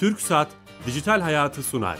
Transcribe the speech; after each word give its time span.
Türk 0.00 0.20
Saat 0.20 0.48
Dijital 0.86 1.20
Hayatı 1.20 1.62
sunar. 1.62 1.98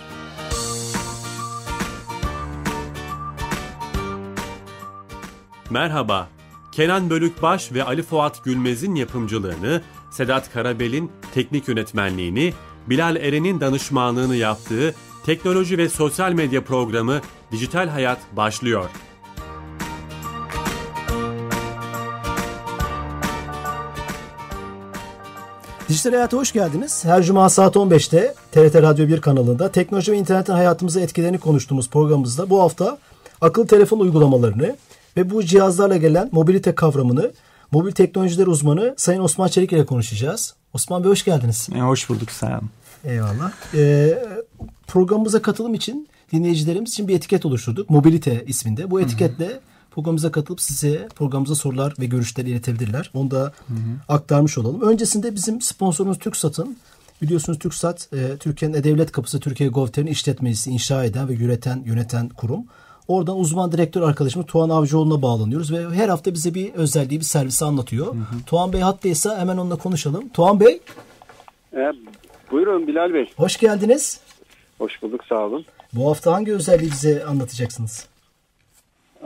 Merhaba, 5.70 6.28
Kenan 6.72 7.10
Bölükbaş 7.10 7.72
ve 7.72 7.84
Ali 7.84 8.02
Fuat 8.02 8.44
Gülmez'in 8.44 8.94
yapımcılığını, 8.94 9.82
Sedat 10.10 10.52
Karabel'in 10.52 11.12
teknik 11.34 11.68
yönetmenliğini, 11.68 12.54
Bilal 12.86 13.16
Eren'in 13.16 13.60
danışmanlığını 13.60 14.36
yaptığı 14.36 14.94
teknoloji 15.26 15.78
ve 15.78 15.88
sosyal 15.88 16.32
medya 16.32 16.64
programı 16.64 17.20
Dijital 17.52 17.88
Hayat 17.88 18.20
başlıyor. 18.32 18.90
Dijital 25.88 26.12
Hayat'a 26.12 26.36
hoş 26.36 26.52
geldiniz. 26.52 27.04
Her 27.04 27.22
cuma 27.22 27.48
saat 27.48 27.76
15'te 27.76 28.34
TRT 28.52 28.74
Radyo 28.74 29.08
1 29.08 29.20
kanalında 29.20 29.72
teknoloji 29.72 30.12
ve 30.12 30.16
internetin 30.16 30.52
hayatımıza 30.52 31.00
etkilerini 31.00 31.38
konuştuğumuz 31.38 31.90
programımızda 31.90 32.50
bu 32.50 32.60
hafta 32.60 32.98
akıllı 33.40 33.66
telefon 33.66 33.98
uygulamalarını 33.98 34.76
ve 35.16 35.30
bu 35.30 35.44
cihazlarla 35.44 35.96
gelen 35.96 36.28
mobilite 36.32 36.74
kavramını 36.74 37.32
mobil 37.72 37.92
teknolojiler 37.92 38.46
uzmanı 38.46 38.94
Sayın 38.96 39.20
Osman 39.20 39.48
Çelik 39.48 39.72
ile 39.72 39.86
konuşacağız. 39.86 40.54
Osman 40.72 41.04
Bey 41.04 41.10
hoş 41.10 41.24
geldiniz. 41.24 41.68
E, 41.74 41.80
hoş 41.80 42.08
bulduk 42.08 42.28
olun. 42.42 42.70
Eyvallah. 43.04 43.52
Ee, 43.74 44.24
programımıza 44.86 45.42
katılım 45.42 45.74
için 45.74 46.08
dinleyicilerimiz 46.32 46.92
için 46.92 47.08
bir 47.08 47.16
etiket 47.16 47.46
oluşturduk. 47.46 47.90
Mobilite 47.90 48.44
isminde. 48.46 48.90
Bu 48.90 49.00
etiketle 49.00 49.46
hı 49.46 49.50
hı. 49.50 49.60
Programımıza 49.98 50.32
katılıp 50.32 50.60
size 50.60 51.08
programımıza 51.14 51.54
sorular 51.54 51.94
ve 52.00 52.06
görüşler 52.06 52.44
iletebilirler. 52.44 53.10
Onu 53.14 53.30
da 53.30 53.40
hı 53.40 53.74
hı. 53.74 54.14
aktarmış 54.14 54.58
olalım. 54.58 54.80
Öncesinde 54.80 55.34
bizim 55.34 55.60
sponsorumuz 55.60 56.18
TürkSat'ın 56.18 56.76
Biliyorsunuz 57.22 57.58
TürkSat, 57.58 58.08
e, 58.12 58.36
Türkiye'nin 58.36 58.84
devlet 58.84 59.12
kapısı 59.12 59.40
Türkiye 59.40 59.68
Govter'in 59.68 60.06
işletmecisi, 60.06 60.70
inşa 60.70 61.04
eden 61.04 61.28
ve 61.28 61.34
üreten, 61.34 61.82
yöneten 61.86 62.28
kurum. 62.28 62.64
Oradan 63.08 63.38
uzman 63.38 63.72
direktör 63.72 64.02
arkadaşımız 64.02 64.46
Tuğan 64.46 64.68
Avcıoğlu'na 64.68 65.22
bağlanıyoruz 65.22 65.72
ve 65.72 65.96
her 65.96 66.08
hafta 66.08 66.34
bize 66.34 66.54
bir 66.54 66.74
özelliği, 66.74 67.20
bir 67.20 67.24
servisi 67.24 67.64
anlatıyor. 67.64 68.06
Hı 68.06 68.18
hı. 68.18 68.44
Tuğan 68.46 68.72
Bey 68.72 68.80
hattaysa 68.80 69.38
hemen 69.38 69.56
onunla 69.56 69.76
konuşalım. 69.76 70.28
Tuğan 70.28 70.60
Bey. 70.60 70.80
E, 71.72 71.92
buyurun 72.50 72.86
Bilal 72.86 73.14
Bey. 73.14 73.30
Hoş 73.36 73.56
geldiniz. 73.56 74.20
Hoş 74.78 75.02
bulduk 75.02 75.24
sağ 75.28 75.46
olun. 75.46 75.64
Bu 75.92 76.10
hafta 76.10 76.32
hangi 76.32 76.54
özelliği 76.54 76.90
bize 76.90 77.24
anlatacaksınız? 77.24 78.06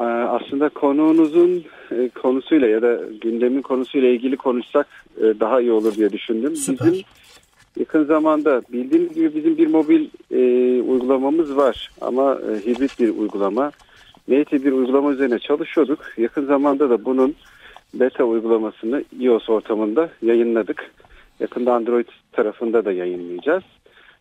E, 0.03 0.05
aslında 0.05 0.69
konuğunuzun 0.69 1.65
e, 1.91 2.09
konusuyla 2.09 2.69
ya 2.69 2.83
da 2.83 3.01
gündemin 3.21 3.63
konusuyla 3.63 4.09
ilgili 4.09 4.37
konuşsak 4.37 4.87
e, 5.17 5.23
daha 5.41 5.61
iyi 5.61 5.73
olur 5.73 5.95
diye 5.95 6.13
düşündüm. 6.13 6.57
Süper. 6.57 6.87
Bizim 6.87 7.03
yakın 7.79 8.05
zamanda 8.05 8.63
bildiğiniz 8.73 9.15
gibi 9.15 9.35
bizim 9.35 9.57
bir 9.57 9.67
mobil 9.67 10.09
e, 10.31 10.39
uygulamamız 10.83 11.57
var 11.57 11.91
ama 12.01 12.39
e, 12.51 12.67
hibrit 12.67 13.01
bir 13.01 13.09
uygulama. 13.09 13.71
Native 14.29 14.65
bir 14.65 14.73
uygulama 14.73 15.13
üzerine 15.13 15.39
çalışıyorduk. 15.39 15.99
Yakın 16.17 16.47
zamanda 16.47 16.91
da 16.91 17.05
bunun 17.05 17.35
beta 17.95 18.25
uygulamasını 18.25 19.05
iOS 19.21 19.49
ortamında 19.49 20.11
yayınladık. 20.23 20.91
Yakında 21.41 21.75
Android 21.75 22.09
tarafında 22.33 22.85
da 22.85 22.93
yayınlayacağız. 22.93 23.63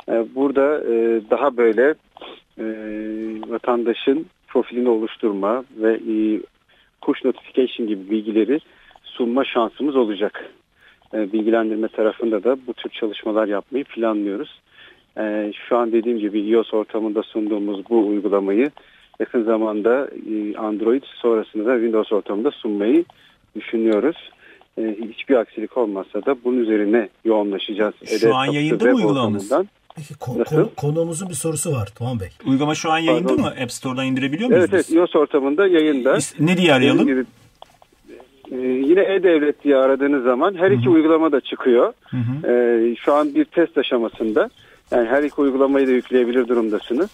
E, 0.09 0.36
burada 0.36 0.84
e, 0.84 1.22
daha 1.30 1.58
böyle 1.58 1.94
e, 2.59 2.66
vatandaşın 3.48 4.26
profilini 4.54 4.90
oluşturma 4.90 5.64
ve 5.78 5.94
e, 5.94 6.42
push 7.02 7.26
notification 7.26 7.88
gibi 7.88 8.10
bilgileri 8.10 8.60
sunma 9.04 9.46
şansımız 9.46 9.96
olacak. 9.96 10.52
E, 11.14 11.34
bilgilendirme 11.34 11.88
tarafında 11.88 12.44
da 12.44 12.58
bu 12.68 12.74
tür 12.74 12.90
çalışmalar 12.90 13.48
yapmayı 13.48 13.84
planlıyoruz. 13.84 14.62
E, 15.18 15.52
şu 15.68 15.78
an 15.78 15.92
dediğim 15.92 16.20
gibi 16.20 16.42
iOS 16.42 16.74
ortamında 16.74 17.24
sunduğumuz 17.24 17.90
bu 17.90 18.08
uygulamayı 18.08 18.72
yakın 19.20 19.44
zamanda 19.44 20.09
e, 20.31 20.58
Android 20.58 21.04
sonrasında 21.04 21.66
da 21.66 21.74
Windows 21.74 22.12
ortamında 22.12 22.52
sunmayı 22.52 23.06
düşünüyoruz. 23.56 24.31
Hiçbir 25.09 25.36
aksilik 25.36 25.78
olmazsa 25.78 26.25
da 26.25 26.36
bunun 26.44 26.58
üzerine 26.58 27.09
yoğunlaşacağız. 27.25 27.94
Şu 28.22 28.36
an 28.36 28.46
yayında 28.46 28.86
mı 28.86 28.96
uygulamamız? 28.96 29.52
Peki 29.96 30.13
ko- 30.13 30.44
konu, 30.44 30.69
konuğumuzun 30.78 31.29
bir 31.29 31.34
sorusu 31.34 31.72
var 31.72 31.90
Tuğan 31.96 32.19
Bey. 32.19 32.29
Uygulama 32.46 32.75
şu 32.75 32.91
an 32.91 32.97
yayında 32.97 33.28
Pardon. 33.28 33.41
mı? 33.46 33.53
App 33.63 33.72
Store'dan 33.72 34.06
indirebiliyor 34.06 34.50
muyuz? 34.50 34.66
Evet, 34.69 34.74
evet 34.74 34.91
iOS 34.91 35.16
ortamında 35.16 35.68
yayında. 35.68 36.18
Ne 36.40 36.57
diye 36.57 36.74
arayalım? 36.74 37.07
Gibi, 37.07 37.25
ee, 38.51 38.56
yine 38.57 39.01
e-devlet 39.01 39.63
diye 39.63 39.78
aradığınız 39.78 40.24
zaman 40.24 40.56
her 40.56 40.72
iki 40.72 40.85
Hı-hı. 40.85 40.94
uygulama 40.94 41.31
da 41.31 41.41
çıkıyor. 41.41 41.94
Ee, 42.47 42.96
şu 42.96 43.13
an 43.13 43.35
bir 43.35 43.46
test 43.46 43.78
aşamasında. 43.78 44.50
Yani 44.91 45.07
her 45.07 45.24
iki 45.24 45.41
uygulamayı 45.41 45.88
da 45.88 45.91
yükleyebilir 45.91 46.47
durumdasınız. 46.47 47.09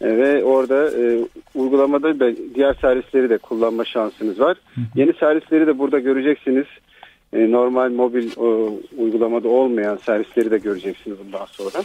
Ee, 0.00 0.06
ve 0.06 0.44
orada 0.44 0.90
e, 0.90 1.18
uygulamada 1.54 2.20
da 2.20 2.36
diğer 2.54 2.74
servisleri 2.74 3.30
de 3.30 3.38
kullanma 3.38 3.84
şansınız 3.84 4.40
var. 4.40 4.56
Hı-hı. 4.74 4.84
Yeni 4.94 5.12
servisleri 5.12 5.66
de 5.66 5.78
burada 5.78 5.98
göreceksiniz. 5.98 6.66
E, 7.32 7.50
normal 7.52 7.90
mobil 7.90 8.30
o, 8.36 8.72
uygulamada 8.98 9.48
olmayan 9.48 9.96
servisleri 9.96 10.50
de 10.50 10.58
göreceksiniz 10.58 11.18
bundan 11.26 11.46
sonra. 11.46 11.84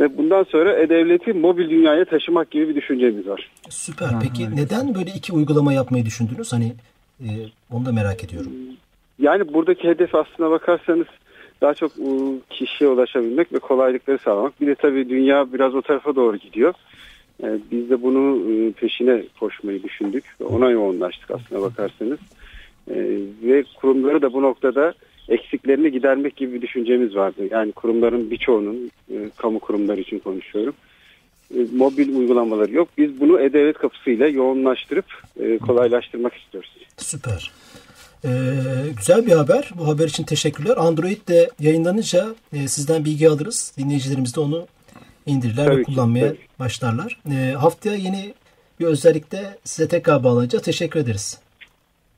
Ve 0.00 0.18
bundan 0.18 0.42
sonra 0.42 0.72
e-devleti 0.72 1.32
mobil 1.32 1.70
dünyaya 1.70 2.04
taşımak 2.04 2.50
gibi 2.50 2.68
bir 2.68 2.74
düşüncemiz 2.74 3.28
var. 3.28 3.50
Süper. 3.68 4.08
Peki 4.22 4.56
neden 4.56 4.94
böyle 4.94 5.10
iki 5.10 5.32
uygulama 5.32 5.72
yapmayı 5.72 6.04
düşündünüz? 6.04 6.52
Hani 6.52 6.72
e, 7.20 7.28
onu 7.72 7.86
da 7.86 7.92
merak 7.92 8.24
ediyorum. 8.24 8.52
Yani 9.18 9.52
buradaki 9.52 9.88
hedef 9.88 10.14
aslına 10.14 10.50
bakarsanız 10.50 11.06
daha 11.60 11.74
çok 11.74 11.92
kişiye 12.50 12.90
ulaşabilmek 12.90 13.52
ve 13.52 13.58
kolaylıkları 13.58 14.18
sağlamak. 14.18 14.60
Bir 14.60 14.66
de 14.66 14.74
tabii 14.74 15.08
dünya 15.08 15.52
biraz 15.52 15.74
o 15.74 15.82
tarafa 15.82 16.16
doğru 16.16 16.36
gidiyor. 16.36 16.74
E, 17.42 17.58
biz 17.70 17.90
de 17.90 18.02
bunu 18.02 18.52
e, 18.52 18.72
peşine 18.72 19.22
koşmayı 19.40 19.82
düşündük 19.82 20.24
ve 20.40 20.44
ona 20.44 20.70
yoğunlaştık 20.70 21.30
aslına 21.30 21.62
bakarsanız. 21.62 22.18
Ve 23.42 23.64
kurumları 23.80 24.22
da 24.22 24.32
bu 24.32 24.42
noktada 24.42 24.94
eksiklerini 25.30 25.92
gidermek 25.92 26.36
gibi 26.36 26.54
bir 26.54 26.62
düşüncemiz 26.62 27.16
vardı. 27.16 27.42
Yani 27.50 27.72
kurumların 27.72 28.30
birçoğunun, 28.30 28.90
kamu 29.36 29.58
kurumları 29.58 30.00
için 30.00 30.18
konuşuyorum, 30.18 30.74
mobil 31.72 32.16
uygulamaları 32.16 32.72
yok. 32.72 32.88
Biz 32.98 33.20
bunu 33.20 33.40
e-devlet 33.40 33.78
kapısıyla 33.78 34.28
yoğunlaştırıp 34.28 35.06
kolaylaştırmak 35.66 36.34
istiyoruz. 36.34 36.70
Süper. 36.96 37.50
Ee, 38.24 38.28
güzel 38.96 39.26
bir 39.26 39.32
haber. 39.32 39.70
Bu 39.78 39.88
haber 39.88 40.08
için 40.08 40.24
teşekkürler. 40.24 40.76
Android 40.76 41.28
de 41.28 41.50
yayınlanınca 41.60 42.26
e, 42.52 42.68
sizden 42.68 43.04
bilgi 43.04 43.28
alırız. 43.28 43.72
Dinleyicilerimiz 43.78 44.36
de 44.36 44.40
onu 44.40 44.66
indirirler 45.26 45.66
tabii 45.66 45.78
ve 45.78 45.82
kullanmaya 45.82 46.32
ki, 46.32 46.38
başlarlar. 46.58 47.20
E, 47.30 47.52
haftaya 47.52 47.96
yeni 47.96 48.34
bir 48.80 48.86
özellikle 48.86 49.58
size 49.64 49.88
tekrar 49.88 50.24
bağlanacağız. 50.24 50.64
Teşekkür 50.64 51.00
ederiz. 51.00 51.38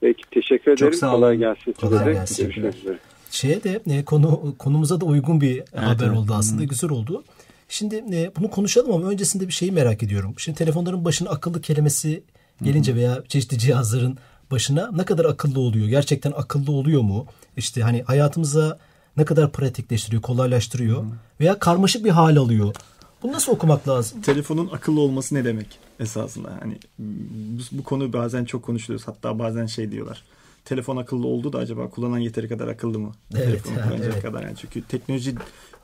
Peki 0.03 0.23
teşekkür 0.31 0.73
ederim. 0.73 0.77
Çok 0.77 0.95
sağ 0.95 1.11
olun. 1.11 1.17
Kolay 1.17 1.37
gelsin. 1.37 1.73
Kolay 1.73 2.13
gelsin. 2.13 2.45
Görüşmek 2.45 2.75
üzere. 2.77 2.99
Şeye 3.31 3.65
de 3.65 3.81
e, 3.87 4.05
konu 4.05 4.55
konumuza 4.59 5.01
da 5.01 5.05
uygun 5.05 5.41
bir 5.41 5.57
evet, 5.57 5.69
haber 5.73 6.07
evet. 6.07 6.19
oldu 6.19 6.33
aslında. 6.35 6.63
Hı. 6.63 6.67
Güzel 6.67 6.91
oldu. 6.91 7.25
Şimdi 7.69 7.97
e, 8.13 8.31
bunu 8.37 8.51
konuşalım 8.51 8.93
ama 8.93 9.09
öncesinde 9.09 9.49
bir 9.49 9.53
şeyi 9.53 9.73
merak 9.73 10.03
ediyorum. 10.03 10.35
Şimdi 10.37 10.59
telefonların 10.59 11.05
başına 11.05 11.31
akıllı 11.31 11.61
kelimesi 11.61 12.23
gelince 12.63 12.95
veya 12.95 13.23
çeşitli 13.29 13.59
cihazların 13.59 14.19
başına 14.51 14.91
ne 14.93 15.05
kadar 15.05 15.25
akıllı 15.25 15.61
oluyor? 15.61 15.89
Gerçekten 15.89 16.33
akıllı 16.33 16.73
oluyor 16.73 17.03
mu? 17.03 17.27
İşte 17.57 17.83
hani 17.83 18.03
hayatımıza 18.03 18.79
ne 19.17 19.25
kadar 19.25 19.53
pratikleştiriyor, 19.53 20.23
kolaylaştırıyor 20.23 21.05
veya 21.41 21.59
karmaşık 21.59 22.05
bir 22.05 22.11
hal 22.11 22.37
alıyor. 22.37 22.75
Bunu 23.23 23.33
nasıl 23.33 23.53
okumak 23.53 23.89
lazım? 23.89 24.21
Telefonun 24.21 24.69
akıllı 24.73 25.01
olması 25.01 25.35
ne 25.35 25.45
demek 25.45 25.79
esasında? 26.01 26.59
Hani 26.61 26.79
bu, 26.99 27.63
bu 27.73 27.85
konu 27.85 28.13
bazen 28.13 28.45
çok 28.45 28.63
konuşuluyoruz. 28.63 29.09
Hatta 29.09 29.39
bazen 29.39 29.67
şey 29.67 29.91
diyorlar. 29.91 30.25
Telefon 30.65 30.97
akıllı 30.97 31.27
oldu 31.27 31.53
da 31.53 31.59
acaba 31.59 31.91
kullanan 31.91 32.19
yeteri 32.19 32.49
kadar 32.49 32.69
akıllı 32.69 32.99
mı? 32.99 33.13
Evet, 33.35 33.45
Telefonu 33.45 33.75
kullanacak 33.75 34.13
evet. 34.13 34.23
kadar 34.23 34.43
yani. 34.43 34.57
Çünkü 34.57 34.83
teknoloji 34.83 35.35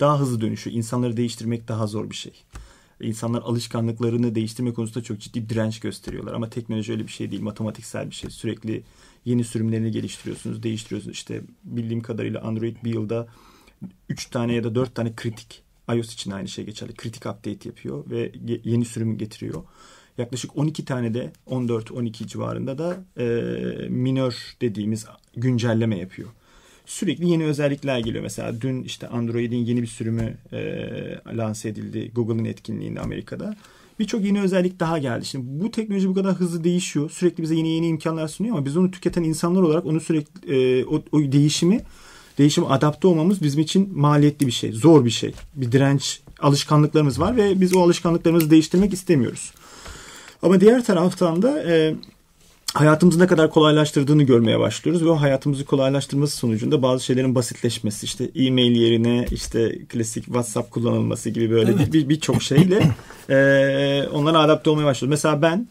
daha 0.01 0.21
hızlı 0.21 0.41
dönüşüyor. 0.41 0.77
İnsanları 0.77 1.17
değiştirmek 1.17 1.69
daha 1.69 1.87
zor 1.87 2.11
bir 2.11 2.15
şey. 2.15 2.33
İnsanlar 3.01 3.43
alışkanlıklarını 3.43 4.35
değiştirme 4.35 4.73
konusunda 4.73 5.05
çok 5.05 5.21
ciddi 5.21 5.49
direnç 5.49 5.81
gösteriyorlar. 5.81 6.35
Ama 6.35 6.51
teknoloji 6.51 6.93
öyle 6.93 7.07
bir 7.07 7.13
şey 7.13 7.31
değil. 7.31 7.43
Matematiksel 7.43 8.11
bir 8.11 8.15
şey. 8.15 8.31
Sürekli 8.31 8.83
yeni 9.25 9.45
sürümlerini 9.45 9.91
geliştiriyorsunuz, 9.91 10.63
değiştiriyorsunuz. 10.63 11.17
İşte 11.17 11.43
bildiğim 11.65 12.01
kadarıyla 12.01 12.41
Android 12.41 12.77
bir 12.85 12.95
yılda 12.95 13.27
3 14.09 14.27
tane 14.27 14.53
ya 14.55 14.65
da 14.65 14.75
4 14.75 14.95
tane 14.95 15.15
kritik 15.17 15.63
iOS 15.95 16.15
için 16.15 16.31
aynı 16.31 16.49
şey 16.49 16.65
geçerli. 16.65 16.95
Kritik 16.95 17.27
update 17.27 17.69
yapıyor 17.69 18.11
ve 18.11 18.33
yeni 18.65 18.85
sürüm 18.85 19.19
getiriyor. 19.19 19.63
Yaklaşık 20.19 20.57
12 20.57 20.85
tane 20.85 21.15
de 21.15 21.33
14-12 21.47 22.27
civarında 22.27 22.79
da 22.79 23.05
e, 23.17 23.25
minör 23.89 24.57
dediğimiz 24.61 25.07
güncelleme 25.37 25.99
yapıyor 25.99 26.29
sürekli 26.89 27.29
yeni 27.29 27.45
özellikler 27.45 27.99
geliyor. 27.99 28.23
Mesela 28.23 28.61
dün 28.61 28.83
işte 28.83 29.09
Android'in 29.09 29.65
yeni 29.65 29.83
bir 29.83 29.87
sürümü 29.87 30.35
e, 30.53 30.57
lanse 31.37 31.69
edildi 31.69 32.11
Google'ın 32.15 32.45
etkinliğinde 32.45 33.01
Amerika'da. 33.01 33.57
Birçok 33.99 34.25
yeni 34.25 34.41
özellik 34.41 34.81
daha 34.81 34.99
geldi. 34.99 35.25
Şimdi 35.25 35.45
bu 35.49 35.71
teknoloji 35.71 36.09
bu 36.09 36.15
kadar 36.15 36.35
hızlı 36.35 36.65
değişiyor. 36.65 37.11
Sürekli 37.11 37.43
bize 37.43 37.55
yeni 37.55 37.69
yeni 37.69 37.87
imkanlar 37.87 38.29
sunuyor 38.29 38.57
ama 38.57 38.67
biz 38.67 38.77
onu 38.77 38.91
tüketen 38.91 39.23
insanlar 39.23 39.63
olarak 39.63 39.87
onu 39.87 40.01
sürekli 40.01 40.55
e, 40.55 40.85
o, 40.85 41.03
o 41.13 41.19
değişimi 41.19 41.81
değişim 42.39 42.73
adapte 42.73 43.09
olmamız 43.09 43.43
bizim 43.43 43.61
için 43.61 43.99
maliyetli 43.99 44.47
bir 44.47 44.53
şey, 44.53 44.73
zor 44.73 45.05
bir 45.05 45.11
şey. 45.11 45.35
Bir 45.55 45.73
direnç 45.73 46.21
alışkanlıklarımız 46.41 47.21
var 47.21 47.37
ve 47.37 47.61
biz 47.61 47.77
o 47.77 47.83
alışkanlıklarımızı 47.83 48.51
değiştirmek 48.51 48.93
istemiyoruz. 48.93 49.53
Ama 50.43 50.61
diğer 50.61 50.85
taraftan 50.85 51.43
da 51.43 51.63
e, 51.63 51.95
hayatımızı 52.75 53.19
ne 53.19 53.27
kadar 53.27 53.51
kolaylaştırdığını 53.51 54.23
görmeye 54.23 54.59
başlıyoruz 54.61 55.05
ve 55.05 55.11
o 55.11 55.21
hayatımızı 55.21 55.65
kolaylaştırması 55.65 56.37
sonucunda 56.37 56.83
bazı 56.83 57.05
şeylerin 57.05 57.35
basitleşmesi 57.35 58.07
işte 58.07 58.31
e-mail 58.35 58.77
yerine 58.77 59.27
işte 59.31 59.79
klasik 59.89 60.25
WhatsApp 60.25 60.71
kullanılması 60.71 61.31
gibi 61.31 61.51
böyle 61.51 61.73
evet. 61.73 61.93
birçok 62.09 62.37
bir, 62.37 62.41
bir 62.41 62.45
şeyle 62.45 62.91
e, 63.31 64.09
onlara 64.13 64.39
adapte 64.39 64.71
olmaya 64.71 64.85
başlıyoruz. 64.85 65.11
Mesela 65.11 65.43
ben 65.43 65.69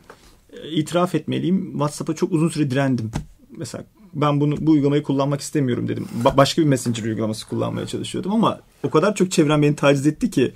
e, 0.53 0.71
itiraf 0.71 1.15
etmeliyim 1.15 1.71
WhatsApp'a 1.71 2.15
çok 2.15 2.31
uzun 2.31 2.49
süre 2.49 2.71
direndim. 2.71 3.11
Mesela 3.57 3.83
ben 4.21 4.41
bunu 4.41 4.55
bu 4.59 4.71
uygulamayı 4.71 5.03
kullanmak 5.03 5.41
istemiyorum 5.41 5.87
dedim. 5.87 6.07
Ba- 6.23 6.37
başka 6.37 6.61
bir 6.61 6.67
messenger 6.67 7.03
uygulaması 7.03 7.47
kullanmaya 7.49 7.87
çalışıyordum 7.87 8.31
ama 8.31 8.59
o 8.83 8.89
kadar 8.89 9.15
çok 9.15 9.31
çevrem 9.31 9.61
beni 9.61 9.75
taciz 9.75 10.07
etti 10.07 10.31
ki 10.31 10.53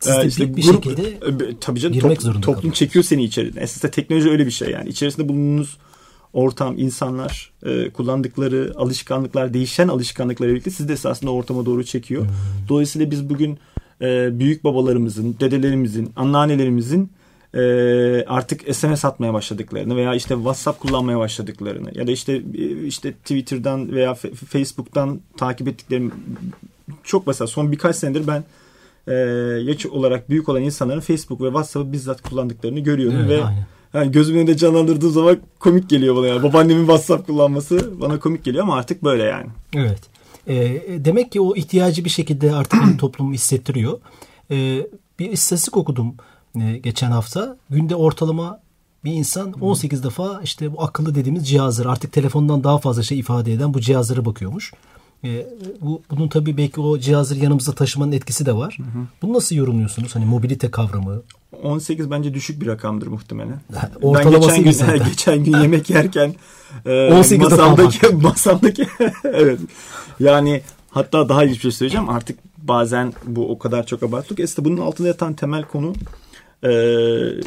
siz 0.00 0.16
de 0.16 0.26
işte 0.26 0.56
bir 0.56 0.62
grup, 0.62 0.84
şekilde 0.84 1.08
e, 1.08 1.58
tabii 1.60 1.80
canım, 1.80 1.94
girmek 1.94 2.16
top, 2.16 2.22
zorunda 2.22 2.40
Toplum 2.40 2.54
kalıyorsunuz. 2.54 2.78
çekiyor 2.78 3.04
seni 3.04 3.24
içeri. 3.24 3.52
Esasında 3.58 3.90
teknoloji 3.90 4.30
öyle 4.30 4.46
bir 4.46 4.50
şey 4.50 4.70
yani. 4.70 4.88
İçerisinde 4.88 5.28
bulunduğunuz 5.28 5.78
ortam, 6.32 6.78
insanlar, 6.78 7.52
e, 7.66 7.90
kullandıkları 7.90 8.72
alışkanlıklar, 8.76 9.54
değişen 9.54 9.88
alışkanlıklarla 9.88 10.52
birlikte 10.52 10.70
sizi 10.70 10.88
de 10.88 10.92
esasında 10.92 11.30
ortama 11.30 11.66
doğru 11.66 11.84
çekiyor. 11.84 12.22
Hmm. 12.22 12.30
Dolayısıyla 12.68 13.10
biz 13.10 13.30
bugün 13.30 13.58
e, 14.02 14.38
büyük 14.38 14.64
babalarımızın, 14.64 15.36
dedelerimizin, 15.40 16.12
anneannelerimizin 16.16 17.10
e, 17.54 17.60
artık 18.26 18.76
SMS 18.76 19.04
atmaya 19.04 19.34
başladıklarını 19.34 19.96
veya 19.96 20.14
işte 20.14 20.34
WhatsApp 20.34 20.80
kullanmaya 20.80 21.18
başladıklarını 21.18 21.98
ya 21.98 22.06
da 22.06 22.10
işte 22.10 22.42
e, 22.54 22.84
işte 22.86 23.12
Twitter'dan 23.12 23.92
veya 23.92 24.14
Facebook'tan 24.14 25.20
takip 25.36 25.68
ettiklerim 25.68 26.12
çok 27.04 27.26
mesela 27.26 27.48
son 27.48 27.72
birkaç 27.72 27.96
senedir 27.96 28.26
ben 28.26 28.44
e, 29.06 29.14
yaş 29.62 29.86
olarak 29.86 30.30
büyük 30.30 30.48
olan 30.48 30.62
insanların 30.62 31.00
Facebook 31.00 31.40
ve 31.40 31.46
WhatsApp'ı 31.46 31.92
bizzat 31.92 32.22
kullandıklarını 32.22 32.80
görüyorum 32.80 33.18
evet, 33.18 33.30
ve 33.30 33.44
aynen. 33.44 33.66
yani 33.94 34.12
gözümün 34.12 34.38
önünde 34.38 34.56
canlandırdığım 34.56 35.10
zaman 35.10 35.38
komik 35.58 35.90
geliyor 35.90 36.16
bana 36.16 36.26
yani. 36.26 36.42
Babaannemin 36.42 36.82
WhatsApp 36.82 37.26
kullanması 37.26 38.00
bana 38.00 38.18
komik 38.20 38.44
geliyor 38.44 38.64
ama 38.64 38.76
artık 38.76 39.04
böyle 39.04 39.22
yani. 39.22 39.46
Evet. 39.74 40.00
E, 40.46 40.80
demek 41.04 41.32
ki 41.32 41.40
o 41.40 41.56
ihtiyacı 41.56 42.04
bir 42.04 42.10
şekilde 42.10 42.54
artık 42.54 42.80
toplum 42.98 43.32
hissettiriyor. 43.32 43.98
E, 44.50 44.86
bir 45.18 45.32
istatistik 45.32 45.76
okudum 45.76 46.08
e, 46.08 46.37
geçen 46.82 47.10
hafta. 47.10 47.56
Günde 47.70 47.96
ortalama 47.96 48.60
bir 49.04 49.12
insan 49.12 49.52
18 49.52 50.04
defa 50.04 50.40
işte 50.44 50.72
bu 50.72 50.82
akıllı 50.82 51.14
dediğimiz 51.14 51.48
cihazları 51.48 51.90
artık 51.90 52.12
telefondan 52.12 52.64
daha 52.64 52.78
fazla 52.78 53.02
şey 53.02 53.18
ifade 53.18 53.52
eden 53.52 53.74
bu 53.74 53.80
cihazlara 53.80 54.24
bakıyormuş. 54.24 54.72
E, 55.24 55.46
bu 55.80 56.02
bunun 56.10 56.28
tabii 56.28 56.56
belki 56.56 56.80
o 56.80 56.98
cihazları 56.98 57.38
yanımızda 57.38 57.72
taşımanın 57.72 58.12
etkisi 58.12 58.46
de 58.46 58.56
var. 58.56 58.78
Hı 58.78 58.82
hı. 58.82 59.04
Bunu 59.22 59.32
nasıl 59.32 59.56
yorumluyorsunuz? 59.56 60.14
Hani 60.14 60.24
mobilite 60.24 60.70
kavramı. 60.70 61.22
18 61.62 62.10
bence 62.10 62.34
düşük 62.34 62.60
bir 62.60 62.66
rakamdır 62.66 63.06
muhtemelen. 63.06 63.60
ben 64.02 64.30
geçen 64.30 64.64
gün, 64.64 65.04
geçen 65.08 65.44
gün 65.44 65.60
yemek 65.60 65.90
yerken 65.90 66.34
e, 66.86 67.12
18 67.12 67.38
masamdaki 67.38 68.06
masamdaki 68.08 68.86
evet. 69.24 69.60
Yani 70.20 70.62
hatta 70.90 71.28
daha 71.28 71.44
iyi 71.44 71.50
bir 71.50 71.58
şey 71.58 71.70
söyleyeceğim. 71.70 72.08
Artık 72.08 72.38
bazen 72.58 73.12
bu 73.26 73.50
o 73.50 73.58
kadar 73.58 73.86
çok 73.86 74.02
abartılık. 74.02 74.40
Aslında 74.40 74.68
bunun 74.68 74.80
altında 74.80 75.08
yatan 75.08 75.34
temel 75.34 75.62
konu 75.62 75.92
e, 76.64 76.70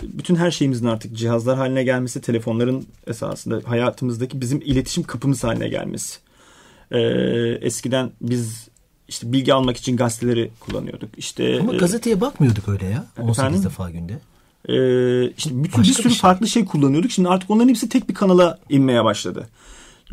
bütün 0.03 0.35
her 0.35 0.51
şeyimizin 0.51 0.85
artık 0.85 1.15
cihazlar 1.17 1.57
haline 1.57 1.83
gelmesi, 1.83 2.21
telefonların 2.21 2.85
esasında 3.07 3.61
hayatımızdaki 3.65 4.41
bizim 4.41 4.61
iletişim 4.61 5.03
kapımız 5.03 5.43
haline 5.43 5.69
gelmesi. 5.69 6.19
E, 6.91 6.99
eskiden 7.61 8.11
biz 8.21 8.67
işte 9.07 9.33
bilgi 9.33 9.53
almak 9.53 9.77
için 9.77 9.97
gazeteleri 9.97 10.51
kullanıyorduk. 10.59 11.09
İşte 11.17 11.59
Ama 11.59 11.73
e, 11.73 11.77
gazeteye 11.77 12.21
bakmıyorduk 12.21 12.69
öyle 12.69 12.85
ya. 12.85 13.05
18 13.19 13.39
efendim? 13.39 13.63
defa 13.63 13.89
günde. 13.89 14.19
Ee, 14.69 15.33
işte 15.37 15.49
bütün 15.63 15.63
Başka 15.63 15.81
bir 15.81 15.93
sürü 15.95 16.05
bir 16.05 16.09
şey. 16.09 16.19
farklı 16.19 16.47
şey 16.47 16.65
kullanıyorduk. 16.65 17.11
Şimdi 17.11 17.29
artık 17.29 17.49
onların 17.49 17.69
hepsi 17.69 17.89
tek 17.89 18.09
bir 18.09 18.13
kanala 18.13 18.59
inmeye 18.69 19.03
başladı. 19.03 19.49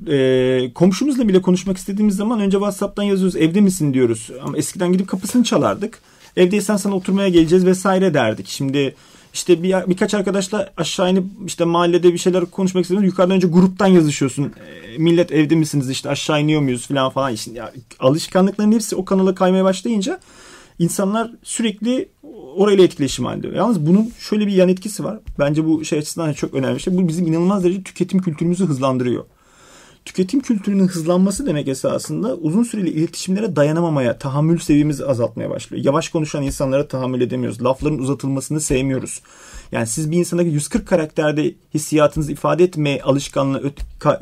Ee, 0.08 0.70
komşumuzla 0.74 1.28
bile 1.28 1.42
konuşmak 1.42 1.76
istediğimiz 1.76 2.16
zaman 2.16 2.40
önce 2.40 2.56
WhatsApp'tan 2.56 3.02
yazıyoruz. 3.02 3.36
Evde 3.36 3.60
misin 3.60 3.94
diyoruz. 3.94 4.30
Ama 4.42 4.58
eskiden 4.58 4.92
gidip 4.92 5.08
kapısını 5.08 5.44
çalardık. 5.44 6.00
Evdeysen 6.38 6.76
sana 6.76 6.94
oturmaya 6.94 7.28
geleceğiz 7.28 7.66
vesaire 7.66 8.14
derdik. 8.14 8.48
Şimdi 8.48 8.94
işte 9.34 9.62
bir, 9.62 9.74
birkaç 9.88 10.14
arkadaşla 10.14 10.70
aşağı 10.76 11.10
inip 11.10 11.24
işte 11.46 11.64
mahallede 11.64 12.12
bir 12.12 12.18
şeyler 12.18 12.46
konuşmak 12.46 12.82
istiyorsun. 12.82 13.06
Yukarıdan 13.06 13.36
önce 13.36 13.48
gruptan 13.48 13.86
yazışıyorsun. 13.86 14.44
E, 14.44 14.98
millet 14.98 15.32
evde 15.32 15.54
misiniz 15.54 15.90
işte 15.90 16.08
aşağı 16.08 16.40
iniyor 16.40 16.60
muyuz 16.60 16.86
falan 16.86 17.10
falan. 17.10 17.32
İşte 17.32 17.52
ya, 17.52 17.72
alışkanlıkların 18.00 18.72
hepsi 18.72 18.96
o 18.96 19.04
kanala 19.04 19.34
kaymaya 19.34 19.64
başlayınca 19.64 20.20
insanlar 20.78 21.30
sürekli 21.42 22.08
orayla 22.56 22.84
etkileşim 22.84 23.24
halinde. 23.24 23.48
Yalnız 23.48 23.86
bunun 23.86 24.12
şöyle 24.18 24.46
bir 24.46 24.52
yan 24.52 24.68
etkisi 24.68 25.04
var. 25.04 25.18
Bence 25.38 25.66
bu 25.66 25.84
şey 25.84 25.98
açısından 25.98 26.32
çok 26.32 26.54
önemli 26.54 26.74
bir 26.74 26.80
şey. 26.80 26.96
Bu 26.96 27.08
bizim 27.08 27.26
inanılmaz 27.26 27.64
derece 27.64 27.82
tüketim 27.82 28.22
kültürümüzü 28.22 28.66
hızlandırıyor 28.66 29.24
tüketim 30.04 30.40
kültürünün 30.40 30.88
hızlanması 30.88 31.46
demek 31.46 31.68
esasında 31.68 32.34
uzun 32.34 32.62
süreli 32.62 32.90
iletişimlere 32.90 33.56
dayanamamaya, 33.56 34.18
tahammül 34.18 34.58
seviyemizi 34.58 35.06
azaltmaya 35.06 35.50
başlıyor. 35.50 35.84
Yavaş 35.84 36.08
konuşan 36.08 36.42
insanlara 36.42 36.88
tahammül 36.88 37.20
edemiyoruz. 37.20 37.64
Lafların 37.64 37.98
uzatılmasını 37.98 38.60
sevmiyoruz. 38.60 39.22
Yani 39.72 39.86
siz 39.86 40.10
bir 40.10 40.16
insana 40.16 40.42
140 40.42 40.86
karakterde 40.86 41.54
hissiyatınızı 41.74 42.32
ifade 42.32 42.64
etme 42.64 43.00
alışkanlığı 43.00 43.72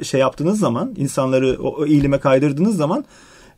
şey 0.03 0.21
yaptığınız 0.21 0.59
zaman, 0.59 0.95
insanları 0.97 1.59
o, 1.63 1.69
o 1.69 1.87
eğilime 1.87 2.21
kaydırdığınız 2.21 2.77
zaman 2.77 3.05